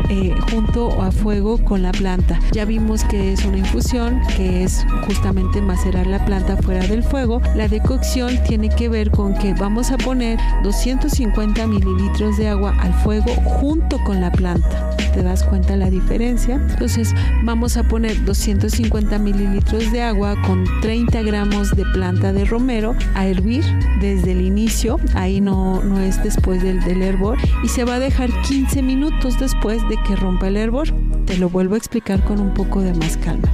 eh, 0.08 0.34
junto 0.50 0.88
o 0.88 1.02
a 1.02 1.10
fuego 1.10 1.58
con 1.58 1.82
la 1.82 1.92
planta. 1.92 2.38
Ya 2.52 2.64
vimos 2.64 3.04
que 3.04 3.32
es 3.32 3.44
una 3.44 3.58
infusión, 3.58 4.20
que 4.36 4.64
es 4.64 4.84
justamente 5.06 5.60
macerar 5.60 6.06
la 6.06 6.24
planta 6.24 6.56
fuera 6.56 6.86
del 6.86 7.02
fuego. 7.02 7.40
La 7.54 7.68
decocción 7.68 8.38
tiene 8.46 8.68
que 8.68 8.88
ver 8.88 9.10
con 9.10 9.34
que 9.34 9.54
vamos 9.54 9.90
a 9.90 9.98
poner 9.98 10.38
250 10.62 11.66
mililitros 11.66 12.36
de 12.36 12.48
agua 12.48 12.74
al 12.80 12.94
fuego 12.94 13.32
junto 13.44 13.98
con 14.04 14.20
la 14.20 14.30
planta. 14.30 14.95
¿Te 15.14 15.22
das 15.22 15.44
cuenta 15.44 15.76
la 15.76 15.90
diferencia? 15.90 16.56
Entonces 16.56 17.14
vamos 17.42 17.76
a 17.76 17.82
poner 17.84 18.24
250 18.24 19.18
mililitros 19.18 19.90
de 19.92 20.02
agua 20.02 20.34
con 20.46 20.64
30 20.82 21.22
gramos 21.22 21.74
de 21.74 21.84
planta 21.92 22.32
de 22.32 22.44
romero 22.44 22.94
a 23.14 23.26
hervir 23.26 23.64
desde 24.00 24.32
el 24.32 24.42
inicio. 24.42 24.98
Ahí 25.14 25.40
no, 25.40 25.82
no 25.82 26.00
es 26.00 26.22
después 26.22 26.62
del, 26.62 26.82
del 26.84 27.02
hervor. 27.02 27.38
Y 27.64 27.68
se 27.68 27.84
va 27.84 27.94
a 27.94 27.98
dejar 27.98 28.30
15 28.42 28.82
minutos 28.82 29.38
después 29.38 29.80
de 29.88 29.96
que 30.02 30.16
rompa 30.16 30.48
el 30.48 30.56
hervor. 30.56 30.88
Te 31.24 31.38
lo 31.38 31.48
vuelvo 31.48 31.74
a 31.74 31.78
explicar 31.78 32.22
con 32.24 32.40
un 32.40 32.52
poco 32.52 32.80
de 32.80 32.92
más 32.94 33.16
calma. 33.16 33.48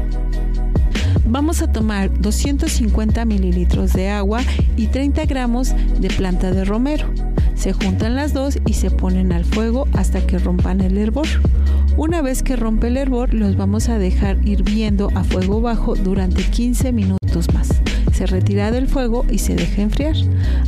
Vamos 1.25 1.63
a 1.63 1.71
tomar 1.71 2.13
250 2.21 3.25
mililitros 3.25 3.93
de 3.93 4.11
agua 4.11 4.41
y 4.77 4.89
30 4.89 5.25
gramos 5.27 5.75
de 5.99 6.09
planta 6.09 6.51
de 6.51 6.65
romero 6.65 7.12
Se 7.63 7.73
juntan 7.73 8.17
las 8.17 8.35
dos 8.35 8.59
y 8.67 8.73
se 8.73 8.91
ponen 8.91 9.31
al 9.31 9.45
fuego 9.45 9.87
hasta 9.93 10.27
que 10.27 10.37
rompan 10.41 10.81
el 10.81 10.99
hervor. 10.99 11.29
Una 11.97 12.21
vez 12.21 12.43
que 12.43 12.57
rompe 12.57 12.89
el 12.89 12.97
hervor, 12.97 13.35
los 13.35 13.57
vamos 13.57 13.89
a 13.89 14.01
dejar 14.01 14.37
hirviendo 14.45 15.11
a 15.15 15.23
fuego 15.23 15.61
bajo 15.61 15.95
durante 15.95 16.43
15 16.43 16.91
minutos 16.91 17.55
más. 17.55 17.69
Se 18.13 18.27
retira 18.27 18.73
del 18.73 18.89
fuego 18.89 19.25
y 19.31 19.39
se 19.39 19.55
deja 19.55 19.83
enfriar. 19.83 20.17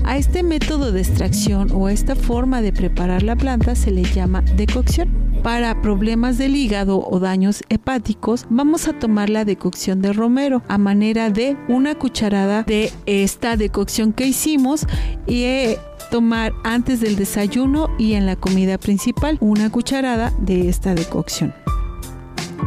A 0.04 0.18
este 0.18 0.44
método 0.44 0.92
de 0.92 1.00
extracción 1.00 1.72
o 1.72 1.88
a 1.88 1.92
esta 1.92 2.14
forma 2.14 2.62
de 2.62 2.72
preparar 2.72 3.24
la 3.24 3.34
planta 3.34 3.74
se 3.74 3.90
le 3.90 4.04
llama 4.04 4.42
decocción. 4.56 5.08
Para 5.42 5.82
problemas 5.82 6.38
del 6.38 6.54
hígado 6.54 7.04
o 7.04 7.18
daños 7.18 7.64
hepáticos, 7.70 8.46
vamos 8.50 8.86
a 8.86 8.92
tomar 8.92 9.30
la 9.30 9.44
decocción 9.44 10.00
de 10.00 10.12
romero 10.12 10.62
a 10.68 10.78
manera 10.78 11.28
de 11.30 11.56
una 11.68 11.96
cucharada 11.96 12.62
de 12.62 12.92
esta 13.06 13.56
decocción 13.56 14.12
que 14.12 14.28
hicimos 14.28 14.86
y 15.26 15.42
eh, 15.42 15.78
tomar 16.14 16.54
antes 16.62 17.00
del 17.00 17.16
desayuno 17.16 17.90
y 17.98 18.12
en 18.12 18.24
la 18.24 18.36
comida 18.36 18.78
principal 18.78 19.36
una 19.40 19.68
cucharada 19.68 20.32
de 20.38 20.68
esta 20.68 20.94
decocción. 20.94 21.63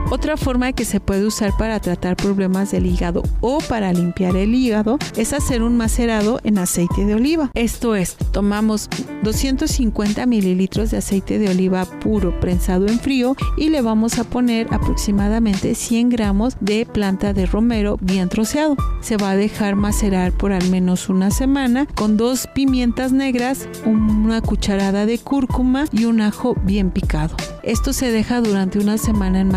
Otra 0.09 0.37
forma 0.37 0.71
que 0.71 0.85
se 0.85 0.99
puede 0.99 1.25
usar 1.25 1.55
para 1.57 1.79
tratar 1.79 2.15
problemas 2.15 2.71
del 2.71 2.85
hígado 2.85 3.23
o 3.41 3.59
para 3.59 3.91
limpiar 3.91 4.35
el 4.35 4.55
hígado 4.55 4.97
es 5.15 5.33
hacer 5.33 5.61
un 5.63 5.75
macerado 5.75 6.39
en 6.43 6.57
aceite 6.57 7.05
de 7.05 7.15
oliva. 7.15 7.51
Esto 7.53 7.95
es, 7.95 8.15
tomamos 8.31 8.89
250 9.23 10.25
mililitros 10.25 10.91
de 10.91 10.97
aceite 10.97 11.39
de 11.39 11.49
oliva 11.49 11.85
puro 11.85 12.39
prensado 12.39 12.87
en 12.87 12.99
frío 12.99 13.35
y 13.57 13.69
le 13.69 13.81
vamos 13.81 14.17
a 14.17 14.23
poner 14.23 14.67
aproximadamente 14.71 15.75
100 15.75 16.09
gramos 16.09 16.55
de 16.61 16.85
planta 16.85 17.33
de 17.33 17.45
romero 17.45 17.97
bien 18.01 18.29
troceado. 18.29 18.77
Se 19.01 19.17
va 19.17 19.31
a 19.31 19.35
dejar 19.35 19.75
macerar 19.75 20.31
por 20.31 20.51
al 20.51 20.69
menos 20.69 21.09
una 21.09 21.31
semana 21.31 21.85
con 21.95 22.17
dos 22.17 22.47
pimientas 22.53 23.11
negras, 23.11 23.67
una 23.85 24.41
cucharada 24.41 25.05
de 25.05 25.17
cúrcuma 25.17 25.85
y 25.91 26.05
un 26.05 26.21
ajo 26.21 26.55
bien 26.63 26.91
picado. 26.91 27.35
Esto 27.63 27.91
se 27.91 28.11
deja 28.11 28.39
durante 28.39 28.79
una 28.79 28.97
semana 28.97 29.41
en 29.41 29.49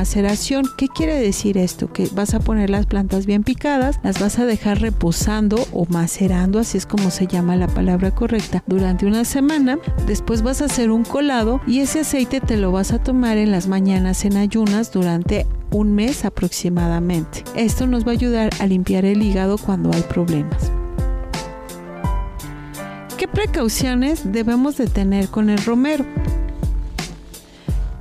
¿Qué 0.76 0.88
quiere 0.88 1.14
decir 1.14 1.56
esto? 1.56 1.92
Que 1.92 2.08
vas 2.12 2.34
a 2.34 2.40
poner 2.40 2.68
las 2.68 2.86
plantas 2.86 3.24
bien 3.24 3.42
picadas, 3.42 3.98
las 4.02 4.20
vas 4.20 4.38
a 4.38 4.44
dejar 4.44 4.80
reposando 4.80 5.56
o 5.72 5.86
macerando, 5.88 6.58
así 6.58 6.76
es 6.76 6.84
como 6.84 7.10
se 7.10 7.26
llama 7.26 7.56
la 7.56 7.68
palabra 7.68 8.14
correcta, 8.14 8.62
durante 8.66 9.06
una 9.06 9.24
semana. 9.24 9.78
Después 10.06 10.42
vas 10.42 10.60
a 10.60 10.66
hacer 10.66 10.90
un 10.90 11.04
colado 11.04 11.60
y 11.66 11.80
ese 11.80 12.00
aceite 12.00 12.40
te 12.40 12.58
lo 12.58 12.70
vas 12.70 12.92
a 12.92 13.02
tomar 13.02 13.38
en 13.38 13.50
las 13.50 13.66
mañanas 13.66 14.24
en 14.24 14.36
ayunas 14.36 14.92
durante 14.92 15.46
un 15.70 15.94
mes 15.94 16.24
aproximadamente. 16.24 17.42
Esto 17.56 17.86
nos 17.86 18.04
va 18.04 18.10
a 18.10 18.14
ayudar 18.14 18.50
a 18.60 18.66
limpiar 18.66 19.06
el 19.06 19.22
hígado 19.22 19.56
cuando 19.56 19.90
hay 19.92 20.02
problemas. 20.02 20.70
¿Qué 23.16 23.26
precauciones 23.26 24.32
debemos 24.32 24.76
de 24.76 24.86
tener 24.86 25.28
con 25.28 25.50
el 25.50 25.58
romero? 25.64 26.04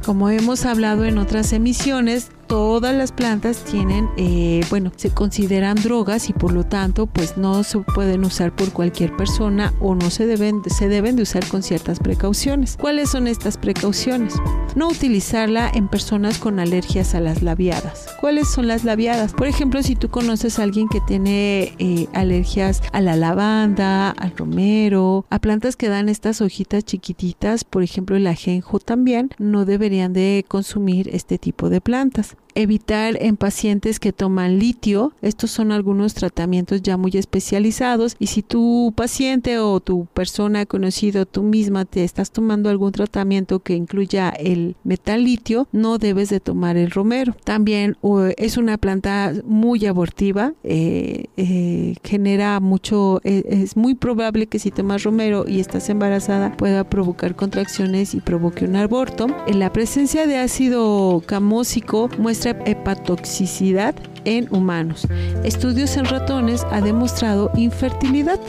Como 0.04 0.30
hemos 0.30 0.66
hablado 0.66 1.06
en 1.06 1.18
otras 1.18 1.54
emisiones, 1.54 2.30
todas 2.50 2.96
las 2.96 3.12
plantas 3.12 3.64
tienen, 3.64 4.10
eh, 4.18 4.62
bueno, 4.72 4.92
se 4.96 5.12
consideran 5.12 5.76
drogas 5.76 6.30
y 6.30 6.34
por 6.34 6.52
lo 6.52 6.66
tanto, 6.66 7.06
pues 7.06 7.38
no 7.38 7.64
se 7.64 7.78
pueden 7.80 8.26
usar 8.26 8.56
por 8.56 8.74
cualquier 8.74 9.16
persona 9.16 9.72
o 9.80 9.94
no 9.94 10.10
se 10.10 10.26
deben, 10.26 10.64
se 10.66 10.90
deben 10.90 11.16
de 11.16 11.22
usar 11.22 11.48
con 11.48 11.62
ciertas 11.62 12.00
precauciones. 12.00 12.76
¿Cuáles 12.82 13.12
son 13.12 13.28
estas 13.28 13.58
precauciones? 13.58 14.34
No 14.76 14.88
utilizarla 14.88 15.70
en 15.72 15.88
personas 15.88 16.40
con 16.40 16.60
alergias 16.60 17.14
a 17.14 17.20
las 17.20 17.44
labiadas. 17.44 18.08
¿Cuáles 18.20 18.50
son 18.50 18.68
las 18.68 18.84
labiadas? 18.84 19.34
Por 19.34 19.46
ejemplo, 19.46 19.84
si 19.84 19.96
tú 19.96 20.10
conoces 20.10 20.58
a 20.58 20.64
alguien 20.64 20.90
que 20.90 21.02
tiene 21.02 21.76
eh, 21.78 22.08
alergias 22.14 22.82
a 22.92 23.02
la 23.02 23.16
lavanda, 23.16 24.10
al 24.10 24.36
romero, 24.36 25.24
a 25.30 25.38
plantas 25.38 25.76
que 25.76 25.88
dan 25.88 26.10
estas 26.10 26.42
hojitas 26.42 26.84
chiquititas, 26.84 27.64
por 27.64 27.84
ejemplo 27.84 28.16
el 28.16 28.26
ajenjo 28.26 28.80
también, 28.80 29.30
no 29.38 29.66
deberían 29.66 30.14
de 30.14 30.44
consumir 30.48 31.10
este 31.14 31.38
tipo 31.38 31.70
de 31.70 31.80
plantas 31.80 32.39
evitar 32.62 33.18
en 33.22 33.38
pacientes 33.38 34.00
que 34.00 34.14
toman 34.14 34.60
litio. 34.60 35.14
Estos 35.22 35.52
son 35.52 35.72
algunos 35.72 36.14
tratamientos 36.14 36.82
ya 36.82 36.98
muy 36.98 37.12
especializados 37.14 38.16
y 38.20 38.28
si 38.28 38.42
tu 38.42 38.94
paciente 38.96 39.60
o 39.60 39.80
tu 39.80 40.06
persona 40.14 40.66
conocido, 40.66 41.26
tú 41.26 41.44
misma 41.44 41.86
te 41.86 42.04
estás 42.04 42.32
tomando 42.32 42.70
algún 42.70 42.92
tratamiento 42.92 43.60
que 43.60 43.76
incluya 43.76 44.30
el 44.30 44.76
metal 44.84 45.24
litio, 45.24 45.68
no 45.72 45.98
debes 45.98 46.30
de 46.30 46.40
tomar 46.40 46.78
el 46.78 46.92
romero. 46.92 47.36
También 47.44 47.98
es 48.38 48.58
una 48.58 48.78
planta 48.78 49.34
muy 49.46 49.86
abortiva, 49.86 50.54
eh, 50.64 51.26
eh, 51.38 51.96
genera 52.04 52.60
mucho, 52.60 53.22
e, 53.24 53.44
es 53.48 53.78
muy 53.78 53.96
probable 53.96 54.48
que 54.48 54.60
si 54.60 54.72
tomas 54.72 55.04
romero 55.04 55.46
y 55.48 55.60
estás 55.60 55.90
embarazada 55.90 56.56
pueda 56.58 56.84
provocar 56.84 57.36
contracciones 57.36 58.14
y 58.14 58.22
provoque 58.22 58.66
un 58.66 58.76
aborto. 58.76 59.28
En 59.48 59.60
la 59.60 59.72
presencia 59.72 60.28
de 60.28 60.38
ácido 60.38 61.22
camósico 61.26 62.10
muestra 62.18 62.49
hepatoxicidad 62.66 63.96
en 64.26 64.48
humanos. 64.52 65.08
Estudios 65.44 65.98
en 65.98 66.06
ratones 66.06 66.66
ha 66.72 66.82
demostrado 66.82 67.52
infertilidad. 67.56 68.40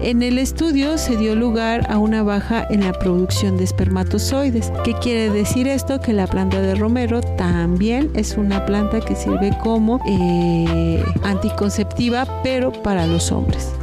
En 0.00 0.22
el 0.22 0.38
estudio 0.38 0.98
se 0.98 1.16
dio 1.16 1.34
lugar 1.34 1.86
a 1.90 1.98
una 1.98 2.22
baja 2.22 2.66
en 2.68 2.84
la 2.84 2.92
producción 2.92 3.56
de 3.56 3.64
espermatozoides. 3.64 4.70
¿Qué 4.84 4.92
quiere 4.94 5.30
decir 5.30 5.66
esto? 5.66 6.00
Que 6.00 6.12
la 6.12 6.26
planta 6.26 6.60
de 6.60 6.74
romero 6.74 7.22
también 7.22 8.10
es 8.14 8.36
una 8.36 8.66
planta 8.66 9.00
que 9.00 9.16
sirve 9.16 9.56
como 9.62 10.00
eh, 10.06 11.02
anticonceptiva, 11.22 12.26
pero 12.42 12.72
para 12.72 13.06
los 13.06 13.32
hombres 13.32 13.75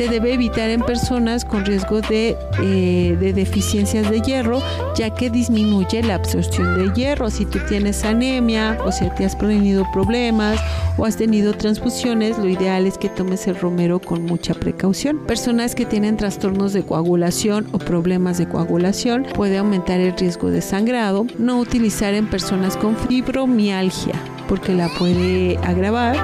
se 0.00 0.08
debe 0.08 0.32
evitar 0.32 0.70
en 0.70 0.80
personas 0.80 1.44
con 1.44 1.66
riesgo 1.66 2.00
de, 2.00 2.34
eh, 2.62 3.18
de, 3.20 3.34
deficiencias 3.34 4.08
de 4.08 4.22
hierro, 4.22 4.62
ya 4.96 5.10
que 5.10 5.28
disminuye 5.28 6.02
la 6.02 6.14
absorción 6.14 6.78
de 6.78 6.90
hierro. 6.94 7.28
Si 7.28 7.44
tú 7.44 7.58
tienes 7.68 8.02
anemia 8.02 8.78
o 8.86 8.92
si 8.92 9.10
te 9.10 9.26
has 9.26 9.36
prevenido 9.36 9.84
problemas 9.92 10.58
o 10.96 11.04
has 11.04 11.18
tenido 11.18 11.52
transfusiones, 11.52 12.38
lo 12.38 12.48
ideal 12.48 12.86
es 12.86 12.96
que 12.96 13.10
tomes 13.10 13.46
el 13.46 13.56
romero 13.56 13.98
con 13.98 14.24
mucha 14.24 14.54
precaución. 14.54 15.18
Personas 15.26 15.74
que 15.74 15.84
tienen 15.84 16.16
trastornos 16.16 16.72
de 16.72 16.82
coagulación 16.82 17.68
o 17.72 17.78
problemas 17.78 18.38
de 18.38 18.48
coagulación 18.48 19.26
puede 19.34 19.58
aumentar 19.58 20.00
el 20.00 20.16
riesgo 20.16 20.48
de 20.48 20.62
sangrado. 20.62 21.26
No 21.36 21.58
utilizar 21.58 22.14
en 22.14 22.26
personas 22.26 22.78
con 22.78 22.96
fibromialgia 22.96 24.14
porque 24.50 24.74
la 24.74 24.88
puede 24.88 25.58
agravar. 25.58 26.16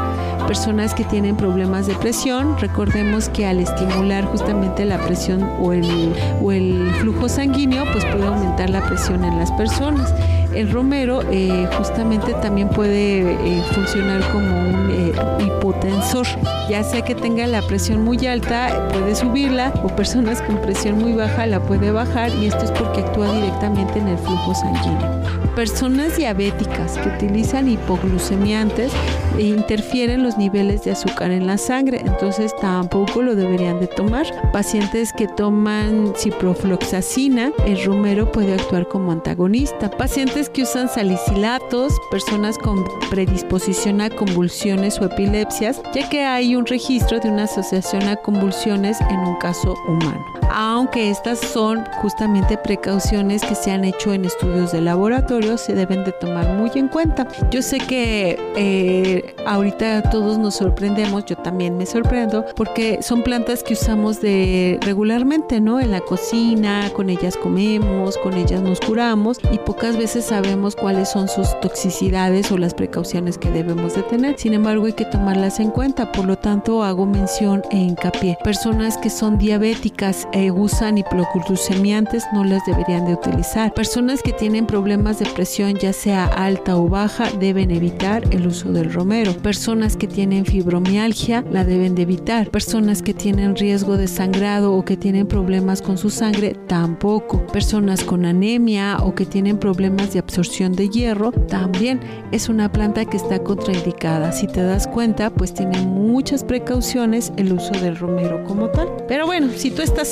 Personas 0.48 0.94
que 0.94 1.04
tienen 1.04 1.36
problemas 1.36 1.86
de 1.86 1.94
presión, 1.94 2.58
recordemos 2.58 3.28
que 3.28 3.46
al 3.46 3.60
estimular 3.60 4.24
justamente 4.24 4.84
la 4.84 4.98
presión 4.98 5.48
o 5.60 5.72
el, 5.72 6.12
o 6.42 6.50
el 6.50 6.90
flujo 7.00 7.28
sanguíneo, 7.28 7.84
pues 7.92 8.04
puede 8.04 8.26
aumentar 8.26 8.68
la 8.68 8.84
presión 8.84 9.24
en 9.24 9.38
las 9.38 9.52
personas. 9.52 10.12
El 10.56 10.72
romero 10.72 11.20
eh, 11.30 11.68
justamente 11.76 12.32
también 12.40 12.70
puede 12.70 13.20
eh, 13.20 13.62
funcionar 13.74 14.22
como 14.32 14.46
un 14.46 14.90
eh, 14.90 15.12
hipotensor, 15.44 16.26
ya 16.70 16.82
sea 16.82 17.02
que 17.02 17.14
tenga 17.14 17.46
la 17.46 17.60
presión 17.60 18.02
muy 18.02 18.26
alta, 18.26 18.88
puede 18.88 19.14
subirla, 19.14 19.74
o 19.84 19.88
personas 19.88 20.40
con 20.40 20.56
presión 20.62 20.96
muy 20.98 21.12
baja 21.12 21.44
la 21.44 21.60
puede 21.60 21.90
bajar, 21.90 22.30
y 22.34 22.46
esto 22.46 22.64
es 22.64 22.70
porque 22.70 23.02
actúa 23.02 23.30
directamente 23.34 23.98
en 23.98 24.08
el 24.08 24.16
flujo 24.16 24.54
sanguíneo. 24.54 25.16
Personas 25.54 26.16
diabéticas 26.18 26.98
que 26.98 27.08
utilizan 27.08 27.68
hipoglucemiantes 27.68 28.92
interfieren 29.38 30.22
los 30.22 30.36
niveles 30.36 30.84
de 30.84 30.92
azúcar 30.92 31.30
en 31.30 31.46
la 31.46 31.56
sangre, 31.56 32.02
entonces 32.04 32.54
tampoco 32.60 33.22
lo 33.22 33.34
deberían 33.34 33.80
de 33.80 33.86
tomar. 33.86 34.26
Pacientes 34.52 35.14
que 35.14 35.26
toman 35.28 36.12
ciprofloxacina, 36.14 37.52
el 37.66 37.82
romero 37.84 38.30
puede 38.32 38.52
actuar 38.52 38.86
como 38.88 39.12
antagonista. 39.12 39.90
Pacientes 39.90 40.45
que 40.50 40.62
usan 40.62 40.88
salicilatos, 40.88 42.00
personas 42.10 42.58
con 42.58 42.84
predisposición 43.10 44.00
a 44.00 44.10
convulsiones 44.10 44.98
o 45.00 45.04
epilepsias, 45.04 45.80
ya 45.94 46.08
que 46.08 46.24
hay 46.24 46.56
un 46.56 46.66
registro 46.66 47.20
de 47.20 47.30
una 47.30 47.44
asociación 47.44 48.08
a 48.08 48.16
convulsiones 48.16 49.00
en 49.00 49.20
un 49.20 49.36
caso 49.36 49.74
humano. 49.86 50.24
Aunque 50.50 51.10
estas 51.10 51.38
son 51.38 51.84
justamente 52.00 52.56
precauciones 52.56 53.42
que 53.42 53.54
se 53.54 53.70
han 53.70 53.84
hecho 53.84 54.12
en 54.12 54.24
estudios 54.24 54.72
de 54.72 54.80
laboratorio, 54.80 55.58
se 55.58 55.74
deben 55.74 56.04
de 56.04 56.12
tomar 56.12 56.48
muy 56.54 56.70
en 56.74 56.88
cuenta. 56.88 57.26
Yo 57.50 57.62
sé 57.62 57.78
que 57.78 58.38
eh, 58.56 59.34
ahorita 59.46 60.02
todos 60.10 60.38
nos 60.38 60.54
sorprendemos, 60.56 61.24
yo 61.26 61.36
también 61.36 61.76
me 61.76 61.86
sorprendo, 61.86 62.44
porque 62.56 63.02
son 63.02 63.22
plantas 63.22 63.62
que 63.62 63.74
usamos 63.74 64.20
de 64.20 64.78
regularmente, 64.82 65.60
¿no? 65.60 65.80
En 65.80 65.90
la 65.90 66.00
cocina, 66.00 66.90
con 66.94 67.10
ellas 67.10 67.36
comemos, 67.36 68.16
con 68.18 68.34
ellas 68.34 68.60
nos 68.60 68.80
curamos 68.80 69.38
y 69.52 69.58
pocas 69.58 69.96
veces 69.96 70.24
sabemos 70.24 70.76
cuáles 70.76 71.10
son 71.10 71.28
sus 71.28 71.58
toxicidades 71.60 72.50
o 72.52 72.58
las 72.58 72.74
precauciones 72.74 73.38
que 73.38 73.50
debemos 73.50 73.94
de 73.94 74.02
tener. 74.02 74.38
Sin 74.38 74.54
embargo, 74.54 74.86
hay 74.86 74.92
que 74.92 75.04
tomarlas 75.04 75.60
en 75.60 75.70
cuenta, 75.70 76.12
por 76.12 76.24
lo 76.24 76.36
tanto 76.36 76.82
hago 76.82 77.06
mención 77.06 77.62
e 77.70 77.76
hincapié. 77.76 78.38
Personas 78.42 78.98
que 78.98 79.10
son 79.10 79.38
diabéticas 79.38 80.28
eh, 80.36 80.50
usan 80.50 80.98
hipoglucemiantes 80.98 82.24
no 82.34 82.44
las 82.44 82.64
deberían 82.66 83.06
de 83.06 83.14
utilizar. 83.14 83.72
Personas 83.72 84.22
que 84.22 84.34
tienen 84.34 84.66
problemas 84.66 85.18
de 85.18 85.24
presión 85.24 85.76
ya 85.76 85.94
sea 85.94 86.26
alta 86.26 86.76
o 86.76 86.88
baja 86.88 87.30
deben 87.40 87.70
evitar 87.70 88.22
el 88.34 88.46
uso 88.46 88.70
del 88.70 88.92
romero. 88.92 89.32
Personas 89.32 89.96
que 89.96 90.06
tienen 90.06 90.44
fibromialgia 90.44 91.42
la 91.50 91.64
deben 91.64 91.94
de 91.94 92.02
evitar. 92.02 92.50
Personas 92.50 93.00
que 93.00 93.14
tienen 93.14 93.56
riesgo 93.56 93.96
de 93.96 94.08
sangrado 94.08 94.74
o 94.74 94.84
que 94.84 94.98
tienen 94.98 95.26
problemas 95.26 95.80
con 95.80 95.96
su 95.96 96.10
sangre 96.10 96.54
tampoco. 96.66 97.46
Personas 97.46 98.04
con 98.04 98.26
anemia 98.26 98.98
o 98.98 99.14
que 99.14 99.24
tienen 99.24 99.56
problemas 99.56 100.12
de 100.12 100.18
absorción 100.18 100.74
de 100.74 100.90
hierro 100.90 101.32
también 101.32 102.00
es 102.30 102.50
una 102.50 102.70
planta 102.70 103.06
que 103.06 103.16
está 103.16 103.38
contraindicada. 103.38 104.32
Si 104.32 104.46
te 104.46 104.62
das 104.62 104.86
cuenta, 104.86 105.30
pues 105.30 105.54
tiene 105.54 105.80
muchas 105.80 106.44
precauciones 106.44 107.32
el 107.38 107.54
uso 107.54 107.72
del 107.72 107.96
romero 107.96 108.44
como 108.44 108.68
tal. 108.68 108.88
Pero 109.08 109.24
bueno, 109.24 109.48
si 109.56 109.70
tú 109.70 109.80
estás 109.80 110.08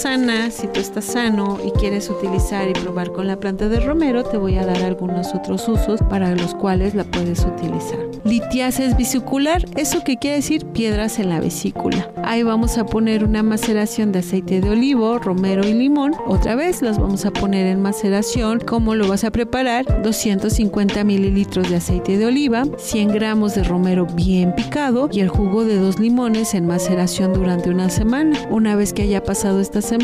si 0.51 0.69
tú 0.69 0.79
estás 0.79 1.07
sano 1.07 1.59
y 1.65 1.73
quieres 1.73 2.09
utilizar 2.09 2.69
y 2.69 2.73
probar 2.73 3.11
con 3.11 3.27
la 3.27 3.37
planta 3.37 3.69
de 3.69 3.81
romero, 3.81 4.23
te 4.23 4.37
voy 4.37 4.57
a 4.57 4.65
dar 4.65 4.81
algunos 4.85 5.35
otros 5.35 5.69
usos 5.69 6.01
para 6.09 6.37
los 6.37 6.55
cuales 6.55 6.95
la 6.95 7.03
puedes 7.03 7.45
utilizar. 7.45 7.99
Litiasis 8.25 8.97
vesicular, 8.97 9.65
¿eso 9.77 10.03
qué 10.05 10.17
quiere 10.17 10.37
decir? 10.37 10.67
Piedras 10.67 11.19
en 11.19 11.31
la 11.31 11.41
vesícula. 11.41 12.13
Ahí 12.23 12.45
vamos 12.45 12.79
a 12.79 12.87
poner 12.87 13.25
una 13.25 13.43
maceración 13.43 14.13
de 14.13 14.21
aceite 14.21 14.61
de 14.61 14.71
olivo, 14.71 15.19
romero 15.19 15.67
y 15.67 15.75
limón. 15.75 16.15
Otra 16.27 16.55
vez 16.55 16.81
las 16.81 16.99
vamos 16.99 17.27
a 17.27 17.33
poner 17.33 17.67
en 17.67 17.83
maceración. 17.83 18.61
¿Cómo 18.61 18.95
lo 18.95 19.09
vas 19.09 19.25
a 19.25 19.33
preparar? 19.33 20.03
250 20.03 21.03
mililitros 21.03 21.69
de 21.69 21.77
aceite 21.77 22.17
de 22.17 22.27
oliva, 22.27 22.65
100 22.79 23.09
gramos 23.09 23.57
de 23.57 23.65
romero 23.65 24.07
bien 24.07 24.55
picado 24.55 25.09
y 25.13 25.21
el 25.21 25.29
jugo 25.29 25.65
de 25.65 25.77
dos 25.77 25.99
limones 25.99 26.55
en 26.55 26.67
maceración 26.67 27.35
durante 27.35 27.69
una 27.69 27.91
semana. 27.91 28.39
Una 28.49 28.77
vez 28.77 28.93
que 28.93 29.03
haya 29.03 29.23
pasado 29.23 29.61
esta 29.61 29.83
semana, 29.83 30.04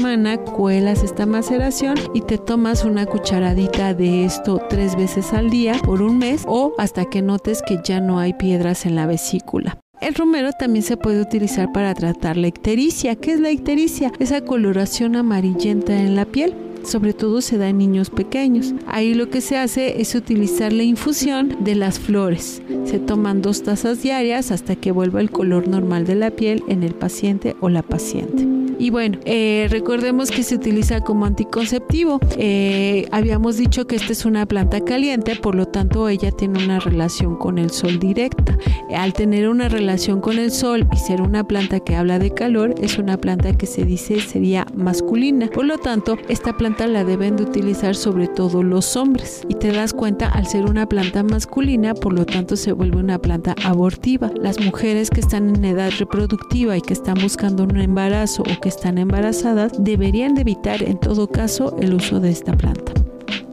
cuelas 0.57 1.03
esta 1.03 1.27
maceración 1.27 1.97
y 2.15 2.23
te 2.23 2.39
tomas 2.39 2.85
una 2.85 3.07
cucharadita 3.07 3.95
de 3.95 4.25
esto 4.25 4.61
tres 4.69 4.97
veces 4.97 5.33
al 5.33 5.51
día 5.51 5.75
por 5.85 6.03
un 6.03 6.19
mes 6.19 6.45
o 6.47 6.73
hasta 6.79 7.05
que 7.05 7.23
notes 7.23 7.63
que 7.67 7.79
ya 7.85 8.01
no 8.01 8.19
hay 8.19 8.33
piedras 8.35 8.87
en 8.87 8.95
la 8.95 9.07
vesícula. 9.07 9.79
El 10.01 10.15
romero 10.15 10.53
también 10.53 10.83
se 10.83 10.97
puede 10.97 11.21
utilizar 11.21 11.73
para 11.73 11.95
tratar 11.95 12.39
la 12.39 12.49
ictericia. 12.49 13.17
¿Qué 13.17 13.33
es 13.33 13.41
la 13.41 13.51
ictericia? 13.51 14.11
Esa 14.19 14.41
coloración 14.41 15.17
amarillenta 15.17 15.95
en 15.95 16.17
la 16.17 16.25
piel 16.25 16.55
sobre 16.85 17.13
todo 17.13 17.41
se 17.41 17.59
da 17.59 17.69
en 17.69 17.79
niños 17.79 18.11
pequeños. 18.11 18.75
Ahí 18.87 19.15
lo 19.15 19.31
que 19.31 19.41
se 19.41 19.57
hace 19.57 20.01
es 20.01 20.15
utilizar 20.15 20.73
la 20.73 20.83
infusión 20.83 21.57
de 21.61 21.75
las 21.75 21.99
flores. 21.99 22.63
Se 22.85 22.99
toman 22.99 23.43
dos 23.43 23.63
tazas 23.63 24.03
diarias 24.03 24.51
hasta 24.51 24.77
que 24.77 24.93
vuelva 24.93 25.21
el 25.21 25.31
color 25.31 25.69
normal 25.69 26.07
de 26.07 26.15
la 26.15 26.31
piel 26.31 26.63
en 26.69 26.83
el 26.83 26.95
paciente 26.95 27.57
o 27.61 27.69
la 27.69 27.83
paciente. 27.83 28.61
Y 28.81 28.89
bueno, 28.89 29.19
eh, 29.27 29.67
recordemos 29.69 30.31
que 30.31 30.43
se 30.43 30.55
utiliza 30.55 31.03
como 31.03 31.27
anticonceptivo. 31.27 32.19
Eh, 32.39 33.07
habíamos 33.13 33.59
dicho 33.59 33.87
que 33.87 33.97
esta 33.97 34.13
es 34.13 34.25
una 34.25 34.47
planta 34.47 34.81
caliente, 34.81 35.37
por 35.37 35.55
lo 35.55 35.67
tanto 35.67 36.09
ella 36.09 36.31
tiene 36.33 36.65
una 36.65 36.81
relación 36.81 37.37
con 37.37 37.59
el 37.59 37.69
sol 37.69 37.99
directa. 37.99 38.57
Al 38.97 39.13
tener 39.13 39.51
una 39.51 39.69
relación 39.69 40.23
con 40.23 40.39
el 40.39 40.51
sol 40.51 40.89
y 40.95 40.97
ser 40.97 41.21
una 41.21 41.45
planta 41.45 41.81
que 41.81 41.95
habla 41.95 42.19
de 42.19 42.31
calor, 42.33 42.75
es 42.81 42.97
una 42.97 43.19
planta 43.19 43.53
que 43.53 43.67
se 43.67 43.85
dice 43.85 44.19
sería 44.19 44.67
masculina. 44.75 45.49
Por 45.49 45.67
lo 45.67 45.77
tanto, 45.77 46.17
esta 46.31 46.57
planta 46.57 46.70
la 46.79 47.05
deben 47.05 47.37
de 47.37 47.43
utilizar 47.43 47.95
sobre 47.95 48.29
todo 48.29 48.63
los 48.63 48.97
hombres. 48.97 49.43
Y 49.49 49.55
te 49.55 49.73
das 49.73 49.93
cuenta, 49.93 50.29
al 50.29 50.47
ser 50.47 50.65
una 50.65 50.87
planta 50.87 51.23
masculina, 51.23 51.95
por 51.95 52.13
lo 52.13 52.25
tanto 52.25 52.57
se 52.57 52.73
vuelve 52.73 52.99
una 52.99 53.19
planta 53.19 53.55
abortiva. 53.65 54.31
Las 54.41 54.61
mujeres 54.61 55.11
que 55.11 55.21
están 55.21 55.55
en 55.55 55.65
edad 55.65 55.91
reproductiva 55.99 56.77
y 56.77 56.81
que 56.81 56.93
están 56.93 57.17
buscando 57.21 57.65
un 57.65 57.79
embarazo 57.79 58.43
o 58.43 58.61
que 58.61 58.69
están 58.69 58.99
embarazadas 58.99 59.73
deberían 59.79 60.35
de 60.35 60.43
evitar 60.43 60.83
en 60.83 60.99
todo 60.99 61.29
caso 61.29 61.77
el 61.81 61.95
uso 61.95 62.21
de 62.21 62.31
esta 62.31 62.57
planta. 62.57 62.93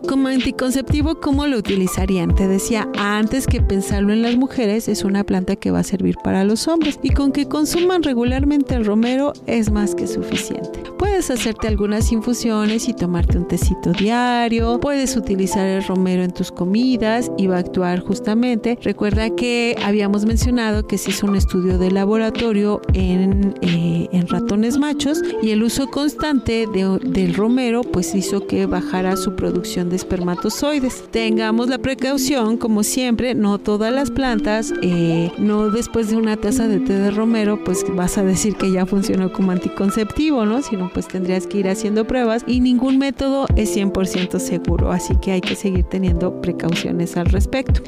Como 0.08 0.30
anticonceptivo, 0.30 1.20
¿cómo 1.20 1.48
lo 1.48 1.58
utilizarían? 1.58 2.34
Te 2.34 2.48
decía, 2.48 2.88
antes 2.98 3.46
que 3.46 3.62
pensarlo 3.62 4.14
en 4.14 4.22
las 4.22 4.38
mujeres, 4.38 4.88
es 4.88 5.04
una 5.04 5.26
planta 5.26 5.58
que 5.58 5.70
va 5.70 5.80
a 5.80 5.84
servir 5.84 6.16
para 6.24 6.46
los 6.46 6.70
hombres 6.70 6.98
y 7.04 7.10
con 7.10 7.34
que 7.34 7.50
consuman 7.50 8.04
regularmente 8.04 8.76
el 8.76 8.86
romero 8.86 9.34
es 9.48 9.70
más 9.70 9.96
que 9.96 10.08
suficiente. 10.08 10.82
Puedes 10.98 11.30
hacerte 11.30 11.68
algunas 11.68 12.12
infusiones 12.14 12.88
y 12.88 12.94
tomarte 12.94 13.38
un 13.38 13.50
tecito 13.50 13.92
diario, 13.92 14.80
puedes 14.80 15.18
utilizar 15.18 15.68
el 15.68 15.84
romero 15.84 16.24
en 16.24 16.32
tus 16.32 16.52
comidas 16.52 17.30
y 17.38 17.48
va 17.48 17.58
a 17.58 17.60
actuar 17.60 18.00
justamente. 18.00 18.80
Recuerda 18.82 19.30
que 19.36 19.76
habíamos 19.84 20.26
mencionado 20.26 20.88
que 20.88 20.98
se 20.98 21.12
hizo 21.12 21.28
un 21.28 21.36
estudio 21.36 21.78
de 21.78 21.92
laboratorio 21.92 22.82
en, 22.94 23.56
eh, 23.62 24.08
en 24.14 24.28
ratones 24.28 24.78
machos 24.78 25.22
y 25.42 25.52
el 25.52 25.64
uso 25.64 25.88
constante 25.88 26.66
del 26.66 27.34
romero 27.34 27.82
pues 27.82 28.16
hizo 28.16 28.48
que 28.48 28.66
bajara 28.68 29.18
su 29.18 29.36
producción 29.36 29.90
de 29.90 29.97
espermatozoides. 29.98 31.04
Tengamos 31.12 31.68
la 31.68 31.80
precaución, 31.80 32.58
como 32.58 32.84
siempre, 32.84 33.36
no 33.36 33.58
todas 33.58 33.94
las 33.94 34.12
plantas, 34.12 34.74
eh, 34.82 35.32
no 35.38 35.70
después 35.70 36.10
de 36.10 36.16
una 36.16 36.38
taza 36.38 36.68
de 36.68 36.80
té 36.80 36.94
de 36.94 37.12
romero, 37.12 37.64
pues 37.64 37.84
vas 37.96 38.18
a 38.18 38.24
decir 38.24 38.56
que 38.56 38.72
ya 38.72 38.86
funcionó 38.86 39.34
como 39.34 39.52
anticonceptivo, 39.52 40.46
¿no? 40.46 40.62
Sino 40.62 40.90
pues 40.94 41.08
tendrías 41.08 41.48
que 41.48 41.58
ir 41.60 41.68
haciendo 41.68 42.06
pruebas 42.06 42.44
y 42.48 42.60
ningún 42.60 42.98
método 42.98 43.48
es 43.56 43.76
100% 43.76 44.40
seguro, 44.40 44.92
así 44.92 45.16
que 45.18 45.32
hay 45.34 45.42
que 45.42 45.56
seguir 45.56 45.84
teniendo 45.86 46.42
precauciones 46.42 47.18
al 47.18 47.26
respecto. 47.26 47.82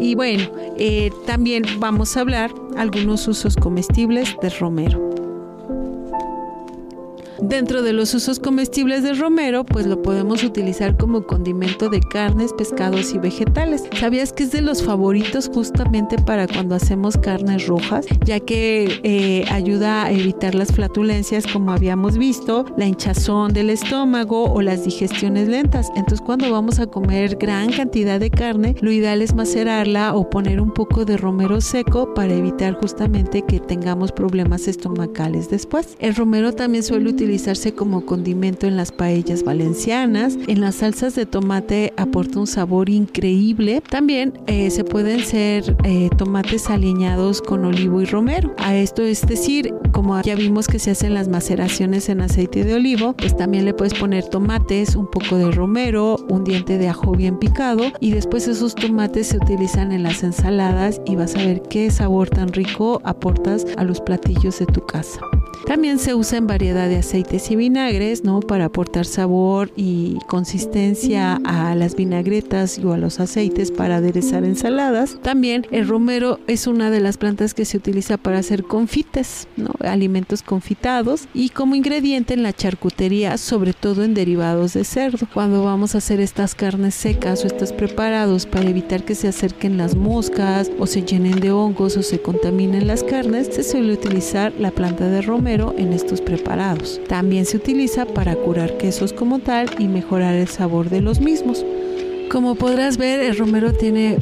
Y 0.00 0.14
bueno, 0.14 0.44
eh, 0.76 1.10
también 1.26 1.64
vamos 1.78 2.16
a 2.16 2.20
hablar 2.20 2.52
algunos 2.76 3.28
usos 3.28 3.56
comestibles 3.56 4.36
de 4.42 4.50
romero. 4.50 5.21
Dentro 7.42 7.82
de 7.82 7.92
los 7.92 8.14
usos 8.14 8.38
comestibles 8.38 9.02
de 9.02 9.14
romero, 9.14 9.64
pues 9.64 9.84
lo 9.86 10.00
podemos 10.00 10.44
utilizar 10.44 10.96
como 10.96 11.26
condimento 11.26 11.88
de 11.88 11.98
carnes, 11.98 12.52
pescados 12.52 13.12
y 13.14 13.18
vegetales. 13.18 13.82
¿Sabías 13.98 14.32
que 14.32 14.44
es 14.44 14.52
de 14.52 14.60
los 14.60 14.84
favoritos 14.84 15.50
justamente 15.52 16.18
para 16.18 16.46
cuando 16.46 16.76
hacemos 16.76 17.16
carnes 17.16 17.66
rojas? 17.66 18.06
Ya 18.24 18.38
que 18.38 19.00
eh, 19.02 19.44
ayuda 19.50 20.04
a 20.04 20.12
evitar 20.12 20.54
las 20.54 20.70
flatulencias 20.70 21.44
como 21.52 21.72
habíamos 21.72 22.16
visto, 22.16 22.64
la 22.76 22.86
hinchazón 22.86 23.52
del 23.52 23.70
estómago 23.70 24.44
o 24.44 24.62
las 24.62 24.84
digestiones 24.84 25.48
lentas. 25.48 25.88
Entonces 25.96 26.20
cuando 26.20 26.48
vamos 26.52 26.78
a 26.78 26.86
comer 26.86 27.38
gran 27.40 27.72
cantidad 27.72 28.20
de 28.20 28.30
carne, 28.30 28.76
lo 28.80 28.92
ideal 28.92 29.20
es 29.20 29.34
macerarla 29.34 30.14
o 30.14 30.30
poner 30.30 30.60
un 30.60 30.72
poco 30.72 31.04
de 31.04 31.16
romero 31.16 31.60
seco 31.60 32.14
para 32.14 32.34
evitar 32.34 32.74
justamente 32.74 33.42
que 33.42 33.58
tengamos 33.58 34.12
problemas 34.12 34.68
estomacales 34.68 35.50
después. 35.50 35.96
El 35.98 36.14
romero 36.14 36.52
también 36.52 36.84
suele 36.84 37.10
utilizar 37.10 37.31
utilizarse 37.32 37.72
como 37.72 38.04
condimento 38.04 38.66
en 38.66 38.76
las 38.76 38.92
paellas 38.92 39.42
valencianas. 39.42 40.36
En 40.48 40.60
las 40.60 40.74
salsas 40.76 41.14
de 41.14 41.24
tomate 41.24 41.94
aporta 41.96 42.38
un 42.38 42.46
sabor 42.46 42.90
increíble. 42.90 43.82
También 43.88 44.34
eh, 44.46 44.70
se 44.70 44.84
pueden 44.84 45.20
ser 45.20 45.74
eh, 45.84 46.10
tomates 46.18 46.68
aliñados 46.68 47.40
con 47.40 47.64
olivo 47.64 48.02
y 48.02 48.04
romero. 48.04 48.54
A 48.58 48.76
esto 48.76 49.02
es 49.02 49.26
decir, 49.26 49.72
como 49.92 50.20
ya 50.20 50.34
vimos 50.34 50.66
que 50.66 50.78
se 50.78 50.90
hacen 50.90 51.14
las 51.14 51.28
maceraciones 51.28 52.10
en 52.10 52.20
aceite 52.20 52.64
de 52.64 52.74
olivo, 52.74 53.14
pues 53.14 53.34
también 53.34 53.64
le 53.64 53.72
puedes 53.72 53.94
poner 53.94 54.28
tomates, 54.28 54.94
un 54.94 55.10
poco 55.10 55.38
de 55.38 55.50
romero, 55.52 56.18
un 56.28 56.44
diente 56.44 56.76
de 56.76 56.90
ajo 56.90 57.12
bien 57.12 57.38
picado 57.38 57.84
y 57.98 58.10
después 58.10 58.46
esos 58.46 58.74
tomates 58.74 59.28
se 59.28 59.38
utilizan 59.38 59.90
en 59.92 60.02
las 60.02 60.22
ensaladas 60.22 61.00
y 61.06 61.16
vas 61.16 61.34
a 61.34 61.38
ver 61.38 61.62
qué 61.62 61.90
sabor 61.90 62.28
tan 62.28 62.48
rico 62.48 63.00
aportas 63.04 63.64
a 63.78 63.84
los 63.84 64.02
platillos 64.02 64.58
de 64.58 64.66
tu 64.66 64.82
casa. 64.82 65.20
También 65.66 65.98
se 65.98 66.14
usa 66.14 66.38
en 66.38 66.46
variedad 66.46 66.88
de 66.88 66.96
aceites 66.96 67.50
y 67.50 67.56
vinagres, 67.56 68.24
¿no? 68.24 68.40
Para 68.40 68.66
aportar 68.66 69.06
sabor 69.06 69.70
y 69.76 70.18
consistencia 70.28 71.40
a 71.44 71.74
las 71.74 71.94
vinagretas 71.94 72.78
o 72.84 72.92
a 72.92 72.98
los 72.98 73.20
aceites 73.20 73.70
para 73.70 73.96
aderezar 73.96 74.44
ensaladas. 74.44 75.18
También 75.22 75.66
el 75.70 75.88
romero 75.88 76.40
es 76.46 76.66
una 76.66 76.90
de 76.90 77.00
las 77.00 77.16
plantas 77.16 77.54
que 77.54 77.64
se 77.64 77.76
utiliza 77.76 78.16
para 78.16 78.38
hacer 78.38 78.64
confites, 78.64 79.48
¿no? 79.56 79.70
Alimentos 79.80 80.42
confitados 80.42 81.28
y 81.34 81.50
como 81.50 81.74
ingrediente 81.74 82.34
en 82.34 82.42
la 82.42 82.52
charcutería, 82.52 83.38
sobre 83.38 83.72
todo 83.72 84.04
en 84.04 84.14
derivados 84.14 84.74
de 84.74 84.84
cerdo. 84.84 85.26
Cuando 85.32 85.64
vamos 85.64 85.94
a 85.94 85.98
hacer 85.98 86.20
estas 86.20 86.54
carnes 86.54 86.94
secas 86.94 87.44
o 87.44 87.46
estos 87.46 87.72
preparados 87.72 88.46
para 88.46 88.68
evitar 88.68 89.04
que 89.04 89.14
se 89.14 89.28
acerquen 89.28 89.76
las 89.76 89.94
moscas 89.94 90.70
o 90.78 90.86
se 90.86 91.02
llenen 91.02 91.40
de 91.40 91.50
hongos 91.50 91.96
o 91.96 92.02
se 92.02 92.20
contaminen 92.20 92.86
las 92.86 93.02
carnes, 93.04 93.48
se 93.52 93.62
suele 93.62 93.92
utilizar 93.92 94.52
la 94.58 94.70
planta 94.70 95.08
de 95.08 95.22
en 95.48 95.92
estos 95.92 96.20
preparados. 96.20 97.00
También 97.08 97.46
se 97.46 97.56
utiliza 97.56 98.06
para 98.06 98.36
curar 98.36 98.76
quesos 98.78 99.12
como 99.12 99.40
tal 99.40 99.68
y 99.78 99.88
mejorar 99.88 100.36
el 100.36 100.46
sabor 100.46 100.88
de 100.88 101.00
los 101.00 101.20
mismos. 101.20 101.64
Como 102.30 102.54
podrás 102.54 102.96
ver, 102.96 103.20
el 103.20 103.36
romero 103.36 103.72
tiene 103.72 104.18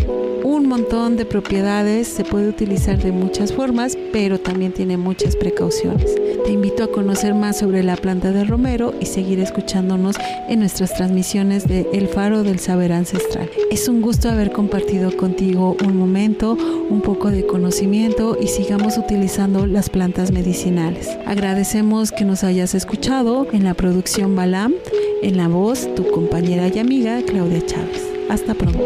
un 0.50 0.66
montón 0.66 1.16
de 1.16 1.24
propiedades, 1.24 2.08
se 2.08 2.24
puede 2.24 2.48
utilizar 2.48 2.98
de 2.98 3.12
muchas 3.12 3.52
formas, 3.52 3.96
pero 4.12 4.40
también 4.40 4.72
tiene 4.72 4.96
muchas 4.96 5.36
precauciones. 5.36 6.12
Te 6.44 6.50
invito 6.50 6.82
a 6.82 6.90
conocer 6.90 7.34
más 7.34 7.58
sobre 7.58 7.84
la 7.84 7.96
planta 7.96 8.32
de 8.32 8.42
romero 8.42 8.92
y 9.00 9.06
seguir 9.06 9.38
escuchándonos 9.38 10.16
en 10.48 10.58
nuestras 10.58 10.92
transmisiones 10.94 11.68
de 11.68 11.86
El 11.92 12.08
Faro 12.08 12.42
del 12.42 12.58
Saber 12.58 12.92
Ancestral. 12.92 13.48
Es 13.70 13.88
un 13.88 14.00
gusto 14.02 14.28
haber 14.28 14.50
compartido 14.50 15.16
contigo 15.16 15.76
un 15.86 15.96
momento, 15.96 16.58
un 16.90 17.00
poco 17.00 17.30
de 17.30 17.46
conocimiento 17.46 18.36
y 18.40 18.48
sigamos 18.48 18.98
utilizando 18.98 19.68
las 19.68 19.88
plantas 19.88 20.32
medicinales. 20.32 21.16
Agradecemos 21.26 22.10
que 22.10 22.24
nos 22.24 22.42
hayas 22.42 22.74
escuchado 22.74 23.46
en 23.52 23.62
la 23.62 23.74
producción 23.74 24.34
Balam, 24.34 24.74
en 25.22 25.36
la 25.36 25.46
voz 25.46 25.94
tu 25.94 26.10
compañera 26.10 26.66
y 26.74 26.80
amiga 26.80 27.22
Claudia 27.22 27.64
Chávez. 27.64 28.04
Hasta 28.28 28.54
pronto. 28.54 28.84